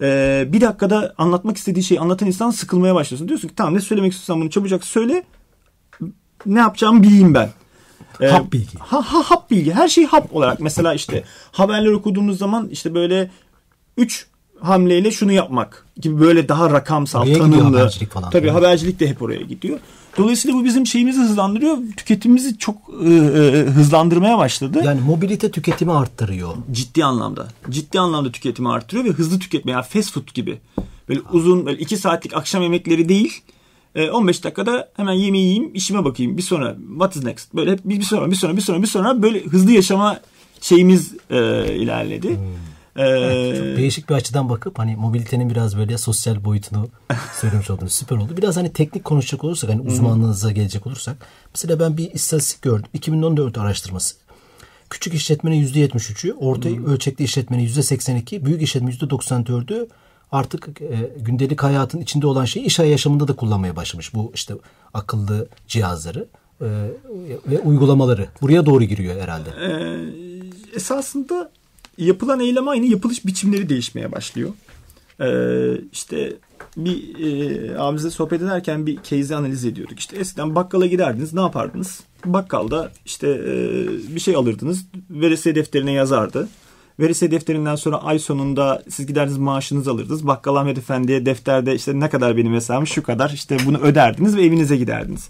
e, 0.00 0.44
bir 0.49 0.61
dakikada 0.61 1.14
anlatmak 1.19 1.56
istediği 1.56 1.82
şeyi 1.82 2.00
anlatan 2.00 2.29
insan 2.29 2.50
sıkılmaya 2.50 2.94
başlıyorsun. 2.94 3.29
Diyorsun 3.29 3.49
ki 3.49 3.55
tamam 3.55 3.75
ne 3.75 3.81
söylemek 3.81 4.12
istiyorsan 4.12 4.41
bunu 4.41 4.50
çabucak 4.50 4.85
söyle. 4.85 5.25
Ne 6.47 6.59
yapacağımı 6.59 7.03
bileyim 7.03 7.35
ben. 7.35 7.50
Ee, 8.21 8.27
hap 8.27 8.53
bilgi. 8.53 8.79
Ha, 8.79 9.03
ha, 9.03 9.23
hap 9.25 9.51
bilgi. 9.51 9.73
Her 9.73 9.89
şey 9.89 10.07
hap 10.07 10.37
olarak. 10.37 10.61
Mesela 10.61 10.95
işte 10.95 11.25
haberler 11.53 11.91
okuduğumuz 11.91 12.39
zaman 12.39 12.69
işte 12.69 12.95
böyle 12.95 13.31
3 13.97 14.27
hamleyle 14.61 15.11
şunu 15.11 15.33
yapmak 15.33 15.87
gibi 16.01 16.21
böyle 16.21 16.49
daha 16.49 16.71
rakamsal, 16.71 17.23
oraya 17.23 17.39
tanımlı. 17.39 17.63
Habercilik 17.63 18.13
falan. 18.13 18.31
Tabii 18.31 18.49
habercilik 18.51 19.01
de 19.01 19.09
hep 19.09 19.23
oraya 19.23 19.41
gidiyor. 19.41 19.79
Dolayısıyla 20.19 20.59
bu 20.59 20.65
bizim 20.65 20.87
şeyimizi 20.87 21.21
hızlandırıyor. 21.21 21.79
Tüketimimizi 21.97 22.59
çok 22.59 22.77
e, 23.05 23.09
e, 23.09 23.65
hızlandırmaya 23.65 24.39
başladı. 24.39 24.81
Yani 24.85 25.01
mobilite 25.01 25.51
tüketimi 25.51 25.93
arttırıyor. 25.93 26.55
Ciddi 26.73 27.05
anlamda. 27.05 27.49
Ciddi 27.71 28.01
anlamda 28.01 28.33
tüketimi 28.33 28.69
arttırıyor 28.69 29.05
ve 29.05 29.11
hızlı 29.11 29.38
tüketme. 29.38 29.73
Yani 29.73 29.85
fast 29.85 30.12
food 30.12 30.35
gibi. 30.35 30.59
Böyle 31.09 31.21
uzun 31.33 31.67
böyle 31.67 31.79
iki 31.79 31.97
saatlik 31.97 32.37
akşam 32.37 32.62
yemekleri 32.62 33.09
değil 33.09 33.43
15 34.12 34.40
e, 34.40 34.43
dakikada 34.43 34.90
hemen 34.97 35.12
yemeği 35.12 35.45
yiyeyim, 35.45 35.71
işime 35.75 36.05
bakayım. 36.05 36.37
Bir 36.37 36.43
sonra 36.43 36.76
what 36.90 37.17
is 37.17 37.25
next? 37.25 37.55
Böyle 37.55 37.73
hep 37.73 37.85
bir, 37.85 37.99
bir 37.99 38.05
sonra, 38.05 38.31
bir 38.31 38.37
sonra, 38.37 38.57
bir 38.57 38.61
sonra, 38.61 38.83
bir 38.83 38.87
sonra 38.87 39.23
böyle 39.23 39.45
hızlı 39.45 39.73
yaşama 39.73 40.21
şeyimiz 40.61 41.14
e, 41.31 41.38
ilerledi. 41.75 42.28
Hmm. 42.28 42.45
Evet, 42.97 43.57
çok 43.57 43.67
değişik 43.67 44.09
bir 44.09 44.14
açıdan 44.14 44.49
bakıp 44.49 44.78
hani 44.78 44.97
mobilitenin 44.97 45.50
biraz 45.50 45.76
böyle 45.78 45.99
sosyal 45.99 46.45
boyutunu 46.45 46.88
söylemiş 47.40 47.71
oldunuz. 47.71 47.93
Süper 47.93 48.17
oldu. 48.17 48.37
Biraz 48.37 48.57
hani 48.57 48.73
teknik 48.73 49.05
konuşacak 49.05 49.45
olursak 49.45 49.71
hani 49.71 49.81
uzmanlığınıza 49.81 50.52
gelecek 50.52 50.87
olursak. 50.87 51.17
Mesela 51.55 51.81
ben 51.81 51.97
bir 51.97 52.12
istatistik 52.12 52.62
gördüm. 52.62 52.88
2014 52.95 53.59
araştırması. 53.59 54.14
Küçük 54.90 55.14
işletmenin 55.14 55.67
%73'ü, 55.67 56.33
orta 56.33 56.69
hmm. 56.69 56.87
ölçekli 56.87 57.25
işletmenin 57.25 57.69
%82, 57.69 58.45
büyük 58.45 58.62
işletmenin 58.62 58.97
%94'ü 58.97 59.88
artık 60.32 60.82
e, 60.82 61.11
gündelik 61.18 61.62
hayatın 61.62 62.00
içinde 62.00 62.26
olan 62.26 62.44
şeyi 62.44 62.64
iş 62.66 62.78
yaşamında 62.78 63.28
da 63.28 63.37
kullanmaya 63.37 63.76
başlamış. 63.76 64.14
Bu 64.14 64.32
işte 64.35 64.54
akıllı 64.94 65.49
cihazları 65.68 66.26
e, 66.61 66.66
ve 67.47 67.58
uygulamaları. 67.58 68.28
Buraya 68.42 68.66
doğru 68.66 68.85
giriyor 68.85 69.20
herhalde. 69.20 69.50
Ee, 69.50 70.76
esasında 70.76 71.50
yapılan 71.99 72.40
eylem 72.40 72.68
aynı, 72.68 72.87
yapılış 72.87 73.26
biçimleri 73.26 73.68
değişmeye 73.68 74.12
başlıyor. 74.12 74.50
Ee, 75.20 75.80
işte 75.92 76.37
bir 76.76 77.18
e, 77.18 77.78
abimizle 77.78 78.11
sohbet 78.11 78.42
ederken 78.42 78.87
bir 78.87 79.02
case'i 79.02 79.37
analiz 79.37 79.64
ediyorduk. 79.64 79.99
İşte 79.99 80.16
eskiden 80.16 80.54
bakkala 80.54 80.87
giderdiniz 80.87 81.35
ne 81.35 81.40
yapardınız? 81.40 82.00
Bakkalda 82.25 82.92
işte 83.06 83.28
e, 83.28 83.87
bir 84.14 84.20
şey 84.20 84.37
alırdınız. 84.37 84.85
Veresiye 85.11 85.54
defterine 85.54 85.92
yazardı. 85.92 86.49
Veresiye 87.00 87.31
defterinden 87.31 87.76
sonra 87.76 87.97
ay 87.97 88.19
sonunda 88.19 88.83
siz 88.88 89.07
giderdiniz 89.07 89.38
maaşınızı 89.38 89.90
alırdınız. 89.90 90.26
Bakkal 90.26 90.57
Ahmet 90.57 90.78
Efendi'ye 90.78 91.26
defterde 91.26 91.75
işte 91.75 92.00
ne 92.00 92.11
kadar 92.11 92.37
benim 92.37 92.55
hesabım 92.55 92.87
şu 92.87 93.02
kadar 93.02 93.31
işte 93.31 93.57
bunu 93.67 93.78
öderdiniz 93.78 94.37
ve 94.37 94.45
evinize 94.45 94.76
giderdiniz. 94.76 95.28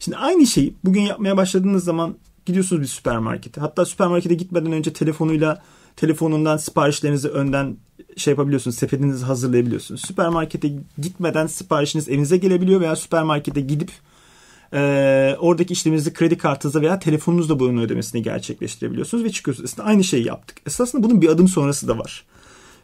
Şimdi 0.00 0.16
aynı 0.16 0.46
şeyi 0.46 0.74
bugün 0.84 1.00
yapmaya 1.00 1.36
başladığınız 1.36 1.84
zaman 1.84 2.14
gidiyorsunuz 2.46 2.82
bir 2.82 2.86
süpermarkete. 2.86 3.60
Hatta 3.60 3.84
süpermarkete 3.84 4.34
gitmeden 4.34 4.72
önce 4.72 4.92
telefonuyla 4.92 5.62
telefonundan 5.96 6.56
siparişlerinizi 6.56 7.28
önden 7.28 7.76
şey 8.16 8.30
yapabiliyorsunuz. 8.30 8.76
Sepetinizi 8.76 9.24
hazırlayabiliyorsunuz. 9.24 10.00
Süpermarkete 10.06 10.72
gitmeden 10.98 11.46
siparişiniz 11.46 12.08
evinize 12.08 12.36
gelebiliyor 12.36 12.80
veya 12.80 12.96
süpermarkete 12.96 13.60
gidip 13.60 13.90
e, 14.72 15.36
oradaki 15.38 15.72
işleminizi 15.72 16.12
kredi 16.12 16.38
kartınızda 16.38 16.80
veya 16.80 16.98
telefonunuzda 16.98 17.60
bunun 17.60 17.82
ödemesini 17.82 18.22
gerçekleştirebiliyorsunuz 18.22 19.24
ve 19.24 19.30
çıkıyorsunuz. 19.30 19.70
Aslında 19.70 19.88
aynı 19.88 20.04
şeyi 20.04 20.26
yaptık. 20.26 20.56
Esasında 20.66 21.02
bunun 21.02 21.22
bir 21.22 21.28
adım 21.28 21.48
sonrası 21.48 21.88
da 21.88 21.98
var. 21.98 22.24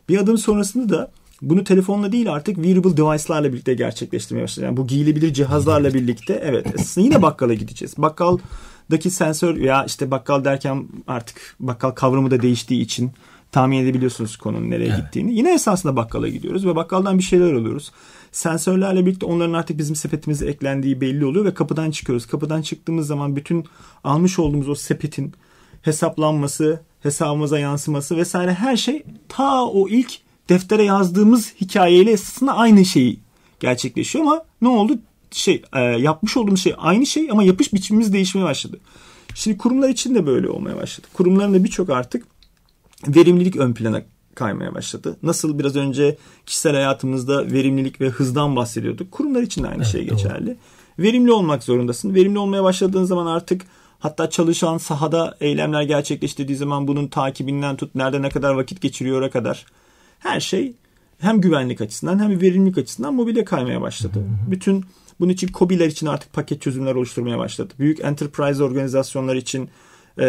Bir 0.09 0.19
adım 0.19 0.39
sonrasında 0.39 0.99
da 0.99 1.11
bunu 1.43 1.65
telefonla 1.65 2.13
değil 2.13 2.33
artık 2.33 2.57
wearable 2.57 2.97
device'larla 2.97 3.53
birlikte 3.53 3.75
gerçekleştirmeye 3.75 4.43
başladı. 4.43 4.67
Yani 4.67 4.77
bu 4.77 4.87
giyilebilir 4.87 5.35
cihazlarla 5.35 5.95
birlikte 5.95 6.41
evet 6.45 6.67
yine 6.97 7.23
bakkala 7.23 7.55
gideceğiz. 7.55 7.95
Bakkaldaki 7.99 9.11
sensör 9.11 9.57
veya 9.57 9.85
işte 9.85 10.11
bakkal 10.11 10.45
derken 10.45 10.89
artık 11.07 11.57
bakkal 11.61 11.91
kavramı 11.91 12.31
da 12.31 12.43
değiştiği 12.43 12.81
için 12.81 13.13
tahmin 13.55 13.79
edebiliyorsunuz 13.79 14.37
konunun 14.37 14.71
nereye 14.71 14.89
evet. 14.89 14.97
gittiğini. 14.97 15.35
Yine 15.35 15.55
esasında 15.55 15.97
bakkala 15.97 16.29
gidiyoruz 16.29 16.67
ve 16.67 16.77
bakkaldan 16.77 17.19
bir 17.19 17.23
şeyler 17.23 17.53
alıyoruz. 17.53 17.93
Sensörlerle 18.33 19.07
birlikte 19.07 19.27
onların 19.27 19.53
artık 19.53 19.79
bizim 19.79 19.97
sepetimize 19.97 20.47
eklendiği 20.47 21.01
belli 21.01 21.25
oluyor 21.25 21.45
ve 21.45 21.55
kapıdan 21.55 21.91
çıkıyoruz. 21.91 22.27
Kapıdan 22.27 22.63
çıktığımız 22.63 23.07
zaman 23.07 23.37
bütün 23.37 23.65
almış 24.05 24.39
olduğumuz 24.39 24.69
o 24.69 24.75
sepetin 24.75 25.33
hesaplanması, 25.83 26.81
hesabımıza 27.01 27.59
yansıması 27.59 28.17
vesaire 28.17 28.55
her 28.55 28.77
şey 28.77 29.03
ta 29.29 29.67
o 29.67 29.89
ilk 29.89 30.19
deftere 30.49 30.83
yazdığımız 30.83 31.55
hikayeyle 31.61 32.11
esasında 32.11 32.57
aynı 32.57 32.85
şeyi 32.85 33.21
gerçekleşiyor 33.61 34.25
ama 34.25 34.45
ne 34.63 34.69
oldu? 34.69 34.99
Şey 35.31 35.63
e, 35.73 35.81
yapmış 35.81 36.37
olduğumuz 36.37 36.63
şey 36.63 36.75
aynı 36.79 37.07
şey 37.07 37.31
ama 37.31 37.45
yapış 37.45 37.73
biçimimiz 37.73 38.13
değişmeye 38.13 38.45
başladı. 38.45 38.81
Şimdi 39.35 39.59
kurumlar 39.59 39.89
için 39.89 40.15
de 40.15 40.27
böyle 40.27 40.49
olmaya 40.49 40.77
başladı. 40.77 41.07
Kurumların 41.13 41.55
da 41.55 41.65
birçok 41.65 41.91
artık 41.91 42.34
verimlilik 43.09 43.57
ön 43.57 43.75
plana 43.75 44.03
kaymaya 44.35 44.75
başladı. 44.75 45.17
Nasıl 45.23 45.59
biraz 45.59 45.77
önce 45.77 46.17
kişisel 46.47 46.73
hayatımızda 46.73 47.53
verimlilik 47.53 48.01
ve 48.01 48.09
hızdan 48.09 48.57
bahsediyorduk. 48.57 49.13
Kurumlar 49.13 49.43
için 49.43 49.63
de 49.63 49.69
aynı 49.69 49.83
evet, 49.83 49.93
şey 49.93 50.09
geçerli. 50.09 50.47
Doğru. 50.47 50.57
Verimli 50.99 51.33
olmak 51.33 51.63
zorundasın. 51.63 52.15
Verimli 52.15 52.39
olmaya 52.39 52.65
başladığın 52.65 53.05
zaman 53.05 53.27
artık 53.27 53.63
hatta 53.99 54.31
çalışan 54.31 54.79
sahada 54.79 55.37
eylemler 55.41 55.83
gerçekleştirdiği 55.83 56.59
zaman 56.59 56.89
bunun 56.89 57.09
takibinden 57.09 57.77
tut 57.77 57.95
nerede 57.95 58.23
ne 58.23 58.29
kadar 58.29 58.55
vakit 58.55 58.81
geçiriyor'a 58.81 59.31
kadar 59.31 59.67
her 60.19 60.41
şey 60.41 60.75
hem 61.19 61.41
güvenlik 61.41 61.81
açısından 61.81 62.19
hem 62.19 62.41
verimlilik 62.41 62.79
açısından 62.79 63.15
mobile 63.15 63.45
kaymaya 63.45 63.81
başladı. 63.81 64.19
Hı 64.19 64.21
hı. 64.21 64.51
Bütün 64.51 64.85
bunun 65.21 65.33
için 65.33 65.49
COBİ'ler 65.55 65.87
için 65.87 66.07
artık 66.07 66.33
paket 66.33 66.63
çözümler 66.63 66.95
oluşturmaya 66.95 67.39
başladı. 67.39 67.75
Büyük 67.79 68.01
enterprise 68.01 68.65
organizasyonlar 68.65 69.37
için 69.37 69.69
e, 70.19 70.27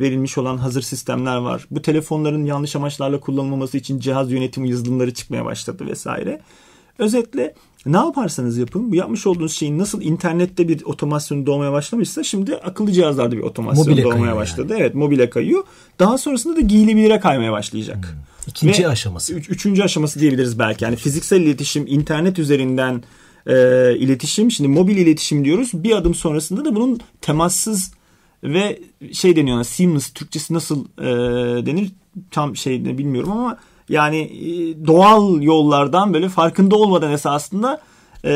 verilmiş 0.00 0.38
olan 0.38 0.56
hazır 0.56 0.82
sistemler 0.82 1.36
var. 1.36 1.66
Bu 1.70 1.82
telefonların 1.82 2.44
yanlış 2.44 2.76
amaçlarla 2.76 3.20
kullanılmaması 3.20 3.78
için 3.78 3.98
cihaz 3.98 4.32
yönetim 4.32 4.64
yazılımları 4.64 5.14
çıkmaya 5.14 5.44
başladı 5.44 5.86
vesaire. 5.86 6.40
Özetle 6.98 7.54
ne 7.86 7.96
yaparsanız 7.96 8.58
yapın 8.58 8.90
bu 8.90 8.94
yapmış 8.94 9.26
olduğunuz 9.26 9.52
şeyin 9.52 9.78
nasıl 9.78 10.02
internette 10.02 10.68
bir 10.68 10.84
otomasyon 10.84 11.46
doğmaya 11.46 11.72
başlamışsa 11.72 12.22
şimdi 12.22 12.56
akıllı 12.56 12.92
cihazlarda 12.92 13.36
bir 13.36 13.42
otomasyon 13.42 13.88
mobile 13.88 14.02
doğmaya 14.02 14.36
başladı. 14.36 14.72
Yani. 14.72 14.80
Evet 14.80 14.94
mobile 14.94 15.30
kayıyor. 15.30 15.64
Daha 15.98 16.18
sonrasında 16.18 16.56
da 16.56 16.60
giyilebilire 16.60 17.20
kaymaya 17.20 17.52
başlayacak. 17.52 17.96
Hmm. 17.96 18.20
İkinci 18.46 18.82
Ve 18.82 18.88
aşaması. 18.88 19.34
Üç, 19.34 19.50
üçüncü 19.50 19.82
aşaması 19.82 20.20
diyebiliriz 20.20 20.58
belki. 20.58 20.84
Yani 20.84 20.96
fiziksel 20.96 21.40
iletişim, 21.40 21.86
internet 21.86 22.38
üzerinden 22.38 23.02
e, 23.46 23.54
iletişim. 23.96 24.50
Şimdi 24.50 24.68
mobil 24.68 24.96
iletişim 24.96 25.44
diyoruz. 25.44 25.70
Bir 25.74 25.96
adım 25.96 26.14
sonrasında 26.14 26.64
da 26.64 26.74
bunun 26.74 27.00
temassız 27.20 27.92
ve 28.54 28.78
şey 29.12 29.36
deniyor 29.36 29.56
ona 29.56 29.64
seamless 29.64 30.10
Türkçesi 30.12 30.54
nasıl 30.54 30.84
e, 30.98 31.06
denir? 31.66 31.92
Tam 32.30 32.56
şey 32.56 32.98
bilmiyorum 32.98 33.32
ama 33.32 33.58
yani 33.88 34.18
e, 34.18 34.86
doğal 34.86 35.42
yollardan 35.42 36.14
böyle 36.14 36.28
farkında 36.28 36.76
olmadan 36.76 37.12
esasında 37.12 37.80
e, 38.26 38.32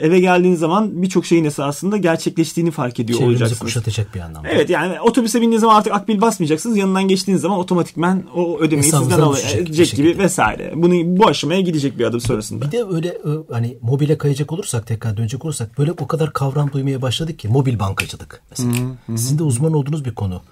eve 0.00 0.20
geldiğiniz 0.20 0.58
zaman 0.58 1.02
birçok 1.02 1.26
şeyin 1.26 1.44
esasında 1.44 1.96
gerçekleştiğini 1.96 2.70
fark 2.70 3.00
ediyor 3.00 3.18
Çevrenizi 3.18 3.42
olacaksınız. 3.42 3.60
kuşatacak 3.60 4.14
bir 4.14 4.20
anlamda. 4.20 4.48
Evet 4.48 4.70
yani 4.70 5.00
otobüse 5.00 5.40
bindiğiniz 5.40 5.60
zaman 5.60 5.74
artık 5.74 5.92
akbil 5.92 6.20
basmayacaksınız. 6.20 6.76
Yanından 6.76 7.08
geçtiğiniz 7.08 7.42
zaman 7.42 7.58
otomatikmen 7.58 8.24
o 8.34 8.58
ödemeyi 8.60 8.92
sizden 8.92 9.20
alacak 9.20 9.90
gibi 9.90 10.18
vesaire. 10.18 10.72
Bunu 10.76 11.18
bu 11.18 11.26
aşamaya 11.26 11.60
gidecek 11.60 11.98
bir 11.98 12.04
adım 12.04 12.20
sonrasında. 12.20 12.66
Bir 12.66 12.72
de 12.72 12.84
öyle 12.84 13.18
hani 13.52 13.78
mobile 13.82 14.18
kayacak 14.18 14.52
olursak 14.52 14.86
tekrar 14.86 15.16
dönecek 15.16 15.44
olursak 15.44 15.78
böyle 15.78 15.92
o 15.92 16.06
kadar 16.06 16.32
kavram 16.32 16.72
duymaya 16.72 17.02
başladık 17.02 17.38
ki 17.38 17.48
mobil 17.48 17.78
bankacılık 17.78 18.42
mesela. 18.50 18.72
Hı 18.72 19.12
hı. 19.12 19.18
Sizin 19.18 19.38
de 19.38 19.42
uzman 19.42 19.72
olduğunuz 19.72 20.04
bir 20.04 20.14
konu. 20.14 20.42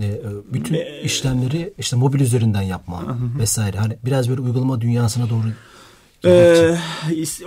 E, 0.00 0.06
e, 0.06 0.20
bütün 0.52 0.78
işlemleri 1.02 1.74
işte 1.78 1.96
mobil 1.96 2.20
üzerinden 2.20 2.62
yapma 2.62 3.18
vesaire. 3.38 3.78
Hani 3.78 3.96
biraz 4.04 4.28
böyle 4.28 4.40
uygulama 4.40 4.80
dünyasına 4.80 5.30
doğru 5.30 5.46
ee, 6.24 6.76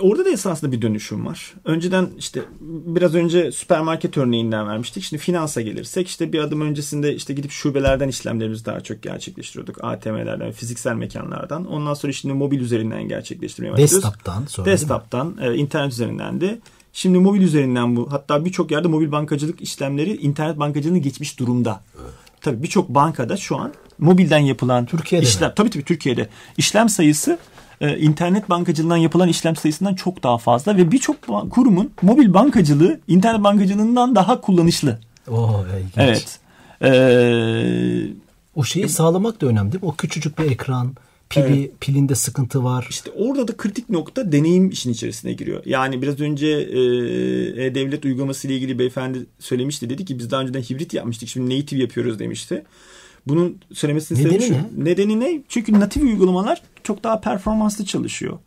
orada 0.00 0.24
da 0.24 0.30
esasında 0.30 0.72
bir 0.72 0.82
dönüşüm 0.82 1.26
var. 1.26 1.54
Önceden 1.64 2.08
işte 2.18 2.42
biraz 2.60 3.14
önce 3.14 3.52
süpermarket 3.52 4.18
örneğinden 4.18 4.68
vermiştik. 4.68 5.02
Şimdi 5.02 5.22
finansa 5.22 5.60
gelirsek 5.60 6.08
işte 6.08 6.32
bir 6.32 6.38
adım 6.38 6.60
öncesinde 6.60 7.14
işte 7.14 7.34
gidip 7.34 7.50
şubelerden 7.50 8.08
işlemlerimizi 8.08 8.64
daha 8.64 8.80
çok 8.80 9.02
gerçekleştiriyorduk. 9.02 9.84
ATM'lerden, 9.84 10.52
fiziksel 10.52 10.94
mekanlardan. 10.94 11.66
Ondan 11.66 11.94
sonra 11.94 12.12
şimdi 12.12 12.34
mobil 12.34 12.60
üzerinden 12.60 13.08
gerçekleştirmeye 13.08 13.72
başlıyoruz. 13.72 13.94
Desktop'tan 13.94 14.44
sonra 14.46 14.70
Desktop'tan, 14.70 15.36
e, 15.40 15.54
internet 15.54 15.92
üzerinden 15.92 16.40
de. 16.40 16.58
Şimdi 16.92 17.18
mobil 17.18 17.42
üzerinden 17.42 17.96
bu. 17.96 18.12
Hatta 18.12 18.44
birçok 18.44 18.70
yerde 18.70 18.88
mobil 18.88 19.12
bankacılık 19.12 19.60
işlemleri 19.60 20.16
internet 20.16 20.58
bankacılığını 20.58 20.98
geçmiş 20.98 21.38
durumda. 21.38 21.80
Evet. 22.02 22.12
Tabii 22.40 22.62
birçok 22.62 22.88
bankada 22.88 23.36
şu 23.36 23.56
an 23.56 23.72
mobilden 23.98 24.38
yapılan 24.38 24.86
Türkiye'de 24.86 25.26
işlem 25.26 25.48
mi? 25.48 25.54
tabii 25.56 25.70
tabii 25.70 25.84
Türkiye'de 25.84 26.28
işlem 26.56 26.88
sayısı 26.88 27.38
e, 27.82 27.98
internet 27.98 28.50
bankacılığından 28.50 28.96
yapılan 28.96 29.28
işlem 29.28 29.56
sayısından 29.56 29.94
çok 29.94 30.22
daha 30.22 30.38
fazla 30.38 30.76
ve 30.76 30.92
birçok 30.92 31.16
kurumun 31.50 31.90
mobil 32.02 32.34
bankacılığı 32.34 33.00
internet 33.08 33.44
bankacılığından 33.44 34.14
daha 34.14 34.40
kullanışlı. 34.40 34.98
Oo, 35.28 35.64
ilginç. 35.78 35.92
Evet. 35.96 36.38
Ee, 36.84 38.06
o 38.54 38.64
şeyi 38.64 38.88
sağlamak 38.88 39.40
da 39.40 39.46
önemli 39.46 39.72
değil 39.72 39.84
mi? 39.84 39.88
O 39.88 39.94
küçücük 39.96 40.38
bir 40.38 40.50
ekran, 40.50 40.94
pili, 41.30 41.44
evet. 41.44 41.80
pilinde 41.80 42.14
sıkıntı 42.14 42.64
var. 42.64 42.86
İşte 42.90 43.10
orada 43.10 43.48
da 43.48 43.56
kritik 43.56 43.90
nokta 43.90 44.32
deneyim 44.32 44.70
işin 44.70 44.92
içerisine 44.92 45.32
giriyor. 45.32 45.62
Yani 45.66 46.02
biraz 46.02 46.20
önce 46.20 46.48
e-devlet 46.48 48.04
uygulaması 48.04 48.46
ile 48.46 48.56
ilgili 48.56 48.78
beyefendi 48.78 49.26
söylemişti. 49.38 49.90
Dedi 49.90 50.04
ki 50.04 50.18
biz 50.18 50.30
daha 50.30 50.40
önceden 50.40 50.62
hibrit 50.62 50.94
yapmıştık. 50.94 51.28
Şimdi 51.28 51.58
native 51.58 51.80
yapıyoruz 51.80 52.18
demişti. 52.18 52.64
Bunun 53.26 53.58
söylemesinin 53.72 54.18
nedeni 54.20 54.42
sebebi 54.42 54.46
şu. 54.46 54.54
Ne? 54.54 54.90
Nedeni 54.90 55.20
ne? 55.20 55.40
Çünkü 55.48 55.72
natif 55.72 56.02
uygulamalar 56.02 56.62
çok 56.84 57.04
daha 57.04 57.20
performanslı 57.20 57.84
çalışıyor. 57.84 58.38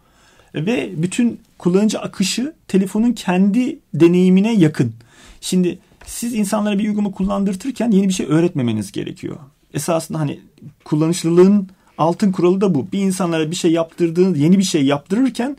Ve 0.55 0.89
bütün 0.97 1.39
kullanıcı 1.57 1.99
akışı 1.99 2.53
telefonun 2.67 3.13
kendi 3.13 3.79
deneyimine 3.93 4.53
yakın. 4.53 4.93
Şimdi 5.41 5.79
siz 6.05 6.33
insanlara 6.33 6.79
bir 6.79 6.87
uygulama 6.87 7.11
kullandırtırken 7.11 7.91
yeni 7.91 8.07
bir 8.07 8.13
şey 8.13 8.25
öğretmemeniz 8.29 8.91
gerekiyor. 8.91 9.35
Esasında 9.73 10.19
hani 10.19 10.39
kullanışlılığın 10.83 11.69
altın 11.97 12.31
kuralı 12.31 12.61
da 12.61 12.75
bu. 12.75 12.87
Bir 12.91 12.99
insanlara 12.99 13.51
bir 13.51 13.55
şey 13.55 13.71
yaptırdığınız, 13.71 14.39
yeni 14.39 14.57
bir 14.57 14.63
şey 14.63 14.85
yaptırırken 14.85 15.57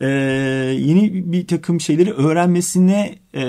e, 0.00 0.08
yeni 0.78 1.32
bir 1.32 1.46
takım 1.46 1.80
şeyleri 1.80 2.12
öğrenmesine 2.12 3.14
e, 3.34 3.42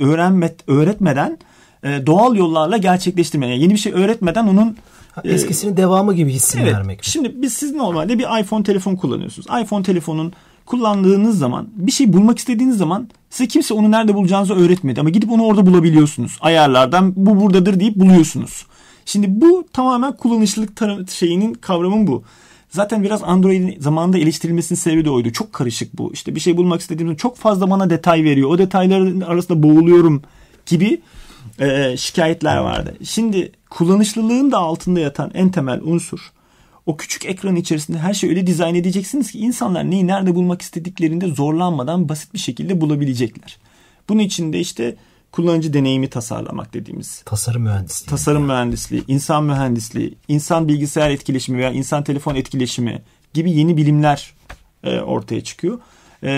öğrenmet 0.00 0.68
öğretmeden 0.68 1.38
e, 1.82 2.06
doğal 2.06 2.36
yollarla 2.36 2.76
gerçekleştirme. 2.76 3.46
Yani 3.46 3.62
yeni 3.62 3.72
bir 3.72 3.78
şey 3.78 3.92
öğretmeden 3.92 4.46
onun 4.46 4.76
eskisinin 5.24 5.76
devamı 5.76 6.14
gibi 6.14 6.32
hissini 6.32 6.62
evet, 6.62 6.74
vermek. 6.74 7.04
Şimdi 7.04 7.42
biz 7.42 7.52
siz 7.52 7.74
normalde 7.74 8.18
bir 8.18 8.40
iPhone 8.40 8.62
telefon 8.62 8.96
kullanıyorsunuz. 8.96 9.46
iPhone 9.62 9.82
telefonun 9.82 10.32
kullandığınız 10.66 11.38
zaman 11.38 11.68
bir 11.76 11.92
şey 11.92 12.12
bulmak 12.12 12.38
istediğiniz 12.38 12.76
zaman 12.76 13.08
size 13.30 13.48
kimse 13.48 13.74
onu 13.74 13.90
nerede 13.90 14.14
bulacağınızı 14.14 14.54
öğretmedi 14.54 15.00
ama 15.00 15.10
gidip 15.10 15.32
onu 15.32 15.44
orada 15.44 15.66
bulabiliyorsunuz. 15.66 16.38
Ayarlardan 16.40 17.12
bu 17.16 17.40
buradadır 17.40 17.80
deyip 17.80 17.96
buluyorsunuz. 17.96 18.66
Şimdi 19.04 19.40
bu 19.40 19.64
tamamen 19.72 20.16
kullanışlılık 20.16 21.10
şeyinin 21.10 21.54
kavramın 21.54 22.06
bu. 22.06 22.22
Zaten 22.70 23.02
biraz 23.02 23.22
Android 23.22 23.82
zamanında 23.82 24.18
eleştirilmesinin 24.18 24.78
sebebi 24.78 25.04
de 25.04 25.10
oydu. 25.10 25.32
Çok 25.32 25.52
karışık 25.52 25.98
bu. 25.98 26.12
İşte 26.12 26.34
bir 26.34 26.40
şey 26.40 26.56
bulmak 26.56 26.80
istediğimde 26.80 27.16
çok 27.16 27.36
fazla 27.36 27.70
bana 27.70 27.90
detay 27.90 28.24
veriyor. 28.24 28.50
O 28.50 28.58
detayların 28.58 29.20
arasında 29.20 29.62
boğuluyorum 29.62 30.22
gibi 30.66 31.00
e, 31.58 31.96
şikayetler 31.96 32.56
vardı. 32.56 32.94
Şimdi 33.04 33.52
kullanışlılığın 33.70 34.52
da 34.52 34.58
altında 34.58 35.00
yatan 35.00 35.30
en 35.34 35.50
temel 35.50 35.80
unsur 35.82 36.32
o 36.88 36.96
küçük 36.96 37.26
ekran 37.26 37.56
içerisinde 37.56 37.98
her 37.98 38.14
şeyi 38.14 38.30
öyle 38.30 38.46
dizayn 38.46 38.74
edeceksiniz 38.74 39.32
ki 39.32 39.38
insanlar 39.38 39.90
neyi 39.90 40.06
nerede 40.06 40.34
bulmak 40.34 40.62
istediklerinde 40.62 41.26
zorlanmadan 41.26 42.08
basit 42.08 42.34
bir 42.34 42.38
şekilde 42.38 42.80
bulabilecekler. 42.80 43.58
Bunun 44.08 44.20
için 44.20 44.52
de 44.52 44.60
işte 44.60 44.96
kullanıcı 45.32 45.72
deneyimi 45.72 46.10
tasarlamak 46.10 46.74
dediğimiz. 46.74 47.22
Tasarım 47.22 47.62
mühendisliği. 47.62 48.10
Tasarım 48.10 48.44
mühendisliği, 48.44 49.04
insan 49.08 49.44
mühendisliği, 49.44 50.14
insan 50.28 50.68
bilgisayar 50.68 51.10
etkileşimi 51.10 51.58
veya 51.58 51.70
insan 51.70 52.04
telefon 52.04 52.34
etkileşimi 52.34 53.02
gibi 53.34 53.52
yeni 53.52 53.76
bilimler 53.76 54.34
e, 54.84 55.00
ortaya 55.00 55.44
çıkıyor. 55.44 55.80
E, 56.22 56.30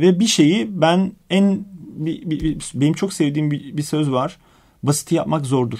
ve 0.00 0.20
bir 0.20 0.26
şeyi 0.26 0.80
ben 0.80 1.12
en 1.30 1.64
bir, 1.96 2.30
bir, 2.30 2.58
benim 2.74 2.94
çok 2.94 3.12
sevdiğim 3.12 3.50
bir, 3.50 3.76
bir 3.76 3.82
söz 3.82 4.10
var. 4.10 4.36
Basiti 4.82 5.14
yapmak 5.14 5.46
zordur. 5.46 5.78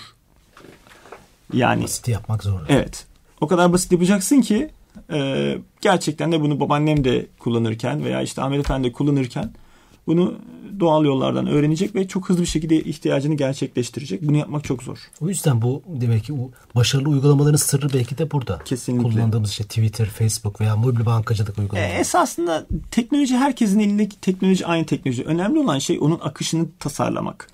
Yani 1.53 1.83
basiti 1.83 2.11
yapmak 2.11 2.43
zor. 2.45 2.61
Evet. 2.69 3.07
O 3.41 3.47
kadar 3.47 3.73
basit 3.73 3.93
yapacaksın 3.93 4.41
ki 4.41 4.71
e, 5.13 5.59
gerçekten 5.81 6.33
de 6.33 6.41
bunu 6.41 6.61
babaannem 6.61 7.05
de 7.05 7.27
kullanırken 7.39 8.05
veya 8.05 8.23
işte 8.23 8.43
Ahmet 8.43 8.61
Efendi 8.61 8.89
de 8.89 8.93
kullanırken 8.93 9.51
bunu 10.07 10.35
doğal 10.81 11.05
yollardan 11.05 11.47
öğrenecek 11.47 11.95
ve 11.95 12.09
çok 12.09 12.29
hızlı 12.29 12.43
bir 12.43 12.47
şekilde 12.47 12.81
ihtiyacını 12.83 13.35
gerçekleştirecek. 13.35 14.23
Bunu 14.23 14.37
yapmak 14.37 14.65
çok 14.65 14.83
zor. 14.83 14.99
O 15.21 15.29
yüzden 15.29 15.63
bu 15.63 15.83
demek 15.87 16.25
ki 16.25 16.39
bu 16.39 16.51
başarılı 16.75 17.09
uygulamaların 17.09 17.57
sırrı 17.57 17.89
belki 17.95 18.19
de 18.19 18.31
burada. 18.31 18.59
Kesinlikle. 18.65 19.09
Kullandığımız 19.11 19.51
işte 19.51 19.65
Twitter, 19.65 20.07
Facebook 20.07 20.61
veya 20.61 20.77
mobil 20.77 21.07
bankacılık 21.07 21.59
E, 21.59 21.61
uygulamaları. 21.63 21.93
esasında 21.99 22.67
teknoloji 22.91 23.37
herkesin 23.37 23.79
elindeki 23.79 24.21
teknoloji 24.21 24.67
aynı 24.67 24.87
teknoloji. 24.87 25.25
Önemli 25.25 25.59
olan 25.59 25.79
şey 25.79 25.99
onun 26.01 26.19
akışını 26.23 26.67
tasarlamak. 26.79 27.49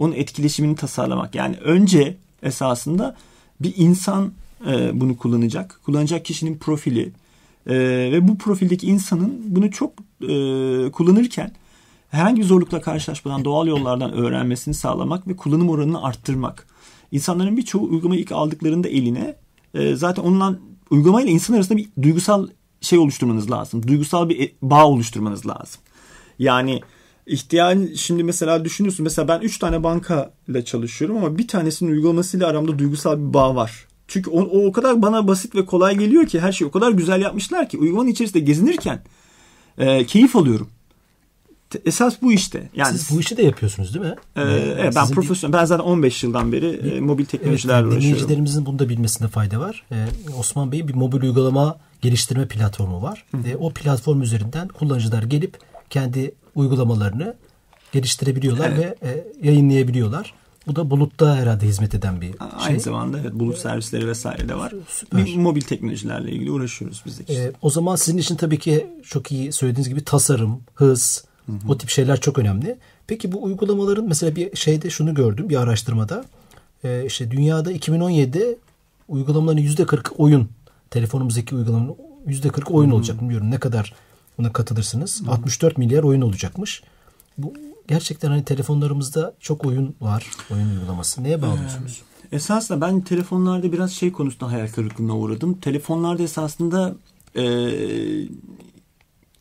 Onun 0.00 0.12
etkileşimini 0.12 0.76
tasarlamak. 0.76 1.34
Yani 1.34 1.56
önce 1.56 2.16
esasında 2.42 3.16
bir 3.60 3.74
insan 3.76 4.32
e, 4.66 5.00
bunu 5.00 5.16
kullanacak. 5.16 5.80
Kullanacak 5.84 6.24
kişinin 6.24 6.58
profili 6.58 7.12
e, 7.66 7.74
ve 8.12 8.28
bu 8.28 8.38
profildeki 8.38 8.86
insanın 8.86 9.42
bunu 9.46 9.70
çok 9.70 9.92
e, 10.22 10.26
kullanırken 10.90 11.52
herhangi 12.10 12.40
bir 12.40 12.46
zorlukla 12.46 12.80
karşılaşmadan 12.80 13.44
doğal 13.44 13.66
yollardan 13.66 14.12
öğrenmesini 14.12 14.74
sağlamak 14.74 15.28
ve 15.28 15.36
kullanım 15.36 15.70
oranını 15.70 16.02
arttırmak. 16.02 16.66
İnsanların 17.12 17.56
birçoğu 17.56 17.82
uygulamayı 17.82 18.20
ilk 18.20 18.32
aldıklarında 18.32 18.88
eline 18.88 19.36
e, 19.74 19.96
zaten 19.96 20.22
onunla 20.22 20.58
uygulamayla 20.90 21.30
insan 21.30 21.54
arasında 21.54 21.78
bir 21.78 21.88
duygusal 22.02 22.48
şey 22.80 22.98
oluşturmanız 22.98 23.50
lazım. 23.50 23.88
Duygusal 23.88 24.28
bir 24.28 24.40
e- 24.40 24.52
bağ 24.62 24.86
oluşturmanız 24.86 25.46
lazım. 25.46 25.80
Yani 26.38 26.80
ihtiyaç 27.32 27.78
şimdi 27.96 28.24
mesela 28.24 28.64
düşünüyorsun 28.64 29.04
mesela 29.04 29.28
ben 29.28 29.40
3 29.40 29.58
tane 29.58 29.82
banka 29.84 30.30
ile 30.48 30.64
çalışıyorum 30.64 31.16
ama 31.16 31.38
bir 31.38 31.48
tanesinin 31.48 31.90
uygulamasıyla 31.90 32.46
aramda 32.48 32.78
duygusal 32.78 33.18
bir 33.18 33.34
bağ 33.34 33.54
var. 33.54 33.86
Çünkü 34.08 34.30
o, 34.30 34.40
o 34.42 34.66
o 34.66 34.72
kadar 34.72 35.02
bana 35.02 35.28
basit 35.28 35.54
ve 35.54 35.66
kolay 35.66 35.96
geliyor 35.98 36.26
ki 36.26 36.40
her 36.40 36.52
şeyi 36.52 36.68
o 36.68 36.70
kadar 36.70 36.90
güzel 36.90 37.20
yapmışlar 37.22 37.68
ki 37.68 37.78
uygulamanın 37.78 38.08
içerisinde 38.10 38.40
gezinirken 38.40 39.02
e, 39.78 40.06
keyif 40.06 40.36
alıyorum. 40.36 40.68
Te- 41.70 41.80
Esas 41.84 42.22
bu 42.22 42.32
işte. 42.32 42.70
Yani 42.76 42.98
Siz 42.98 43.16
bu 43.16 43.20
işi 43.20 43.36
de 43.36 43.42
yapıyorsunuz 43.42 43.94
değil 43.94 44.06
mi? 44.06 44.14
e, 44.36 44.40
Ee, 44.42 44.44
evet, 44.80 44.92
ben 44.96 45.08
bir- 45.08 45.14
profesyonel 45.14 45.58
ben 45.58 45.64
zaten 45.64 45.84
15 45.84 46.22
yıldan 46.24 46.52
beri 46.52 46.66
e, 46.66 47.00
mobil 47.00 47.20
Evet, 47.22 47.30
teknolojilerle 47.30 47.86
uğraşıyorum. 47.86 48.02
dinleyicilerimizin 48.02 48.66
bunu 48.66 48.78
da 48.78 48.88
bilmesinde 48.88 49.28
fayda 49.28 49.60
var. 49.60 49.84
Ee, 49.92 50.06
Osman 50.38 50.72
Bey'in 50.72 50.88
bir 50.88 50.94
mobil 50.94 51.22
uygulama 51.22 51.78
geliştirme 52.02 52.48
platformu 52.48 53.02
var. 53.02 53.24
Ee, 53.46 53.56
o 53.56 53.70
platform 53.70 54.22
üzerinden 54.22 54.68
kullanıcılar 54.68 55.22
gelip 55.22 55.58
kendi 55.90 56.32
uygulamalarını 56.54 57.34
geliştirebiliyorlar 57.92 58.78
ve 58.78 58.94
e, 59.02 59.24
yayınlayabiliyorlar. 59.42 60.34
Bu 60.66 60.76
da 60.76 60.90
bulutta 60.90 61.36
herhalde 61.36 61.66
hizmet 61.66 61.94
eden 61.94 62.20
bir 62.20 62.34
Aynı 62.58 62.70
şey. 62.70 62.80
zamanda 62.80 63.20
evet 63.20 63.32
bulut 63.32 63.58
servisleri 63.58 64.08
vesaire 64.08 64.48
de 64.48 64.54
var. 64.54 64.72
Süper. 64.88 65.26
Bir 65.26 65.36
mobil 65.36 65.60
teknolojilerle 65.60 66.30
ilgili 66.30 66.50
uğraşıyoruz 66.50 67.02
biz 67.06 67.18
de. 67.18 67.22
işte. 67.28 67.34
Ee, 67.42 67.52
o 67.62 67.70
zaman 67.70 67.96
sizin 67.96 68.18
için 68.18 68.36
tabii 68.36 68.58
ki 68.58 68.86
çok 69.02 69.32
iyi 69.32 69.52
söylediğiniz 69.52 69.88
gibi 69.88 70.04
tasarım, 70.04 70.60
hız, 70.74 71.24
o 71.68 71.78
tip 71.78 71.90
şeyler 71.90 72.20
çok 72.20 72.38
önemli. 72.38 72.78
Peki 73.06 73.32
bu 73.32 73.42
uygulamaların 73.44 74.04
mesela 74.08 74.36
bir 74.36 74.56
şeyde 74.56 74.90
şunu 74.90 75.14
gördüm 75.14 75.48
bir 75.48 75.56
araştırmada. 75.56 76.24
Ee, 76.84 77.04
işte 77.06 77.30
dünyada 77.30 77.72
2017'de 77.72 78.56
uygulamaların 79.08 79.62
%40 79.62 80.14
oyun. 80.18 80.48
Telefonumuzdaki 80.90 81.54
uygulamanın 81.56 81.96
%40 82.26 82.70
oyun 82.72 82.90
olacak. 82.90 83.20
Bilmiyorum 83.20 83.50
ne 83.50 83.58
kadar 83.58 83.94
buna 84.40 84.52
katılırsınız. 84.52 85.22
64 85.28 85.78
milyar 85.78 86.02
oyun 86.02 86.20
olacakmış. 86.20 86.82
Bu 87.38 87.54
gerçekten 87.88 88.28
hani 88.28 88.44
telefonlarımızda 88.44 89.34
çok 89.40 89.64
oyun 89.66 89.94
var. 90.00 90.26
Oyun 90.52 90.70
uygulaması. 90.70 91.22
Neye 91.22 91.42
bağlıyorsunuz? 91.42 92.02
Esasında 92.32 92.80
ben 92.80 93.00
telefonlarda 93.00 93.72
biraz 93.72 93.92
şey 93.92 94.12
konusunda 94.12 94.52
hayal 94.52 94.68
kırıklığına 94.68 95.16
uğradım. 95.16 95.54
Telefonlarda 95.54 96.22
esasında 96.22 96.94
e, 97.36 97.44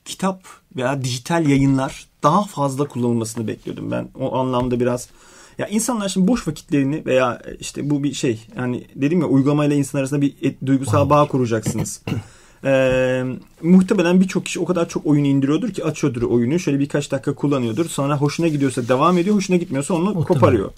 kitap 0.05 0.43
veya 0.75 1.03
dijital 1.03 1.47
yayınlar 1.47 2.07
daha 2.23 2.43
fazla 2.43 2.87
kullanılmasını 2.87 3.47
bekliyordum. 3.47 3.91
Ben 3.91 4.09
o 4.15 4.35
anlamda 4.35 4.79
biraz 4.79 5.09
ya 5.57 5.67
insanlar 5.67 6.09
şimdi 6.09 6.27
boş 6.27 6.47
vakitlerini 6.47 7.05
veya 7.05 7.41
işte 7.59 7.89
bu 7.89 8.03
bir 8.03 8.13
şey 8.13 8.47
yani 8.57 8.87
dedim 8.95 9.21
ya 9.21 9.27
uygulamayla 9.27 9.75
insan 9.75 9.99
arasında 9.99 10.21
bir 10.21 10.35
et- 10.41 10.65
duygusal 10.65 11.09
bağ 11.09 11.27
kuracaksınız. 11.27 12.01
Ee, 12.65 13.23
muhtemelen 13.61 14.21
birçok 14.21 14.45
kişi 14.45 14.59
o 14.59 14.65
kadar 14.65 14.89
çok 14.89 15.05
oyun 15.05 15.23
indiriyordur 15.23 15.69
ki 15.69 15.83
açıyordur 15.83 16.21
oyunu 16.21 16.59
şöyle 16.59 16.79
birkaç 16.79 17.11
dakika 17.11 17.35
kullanıyordur 17.35 17.85
sonra 17.85 18.17
hoşuna 18.17 18.47
gidiyorsa 18.47 18.87
devam 18.87 19.17
ediyor 19.17 19.35
hoşuna 19.35 19.57
gitmiyorsa 19.57 19.93
onu 19.93 20.03
Muhtemelen. 20.03 20.25
koparıyor. 20.25 20.71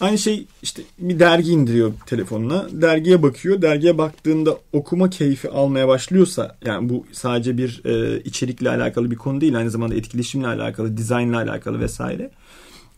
Aynı 0.00 0.18
şey 0.18 0.46
işte 0.62 0.82
bir 0.98 1.18
dergi 1.18 1.50
indiriyor 1.50 1.92
telefonuna. 2.06 2.66
Dergiye 2.72 3.22
bakıyor. 3.22 3.62
Dergiye 3.62 3.98
baktığında 3.98 4.58
okuma 4.72 5.10
keyfi 5.10 5.50
almaya 5.50 5.88
başlıyorsa 5.88 6.56
yani 6.64 6.88
bu 6.88 7.06
sadece 7.12 7.58
bir 7.58 7.82
e, 7.84 8.20
içerikle 8.20 8.70
alakalı 8.70 9.10
bir 9.10 9.16
konu 9.16 9.40
değil. 9.40 9.58
Aynı 9.58 9.70
zamanda 9.70 9.94
etkileşimle 9.94 10.46
alakalı, 10.46 10.96
dizaynla 10.96 11.36
alakalı 11.36 11.80
vesaire. 11.80 12.30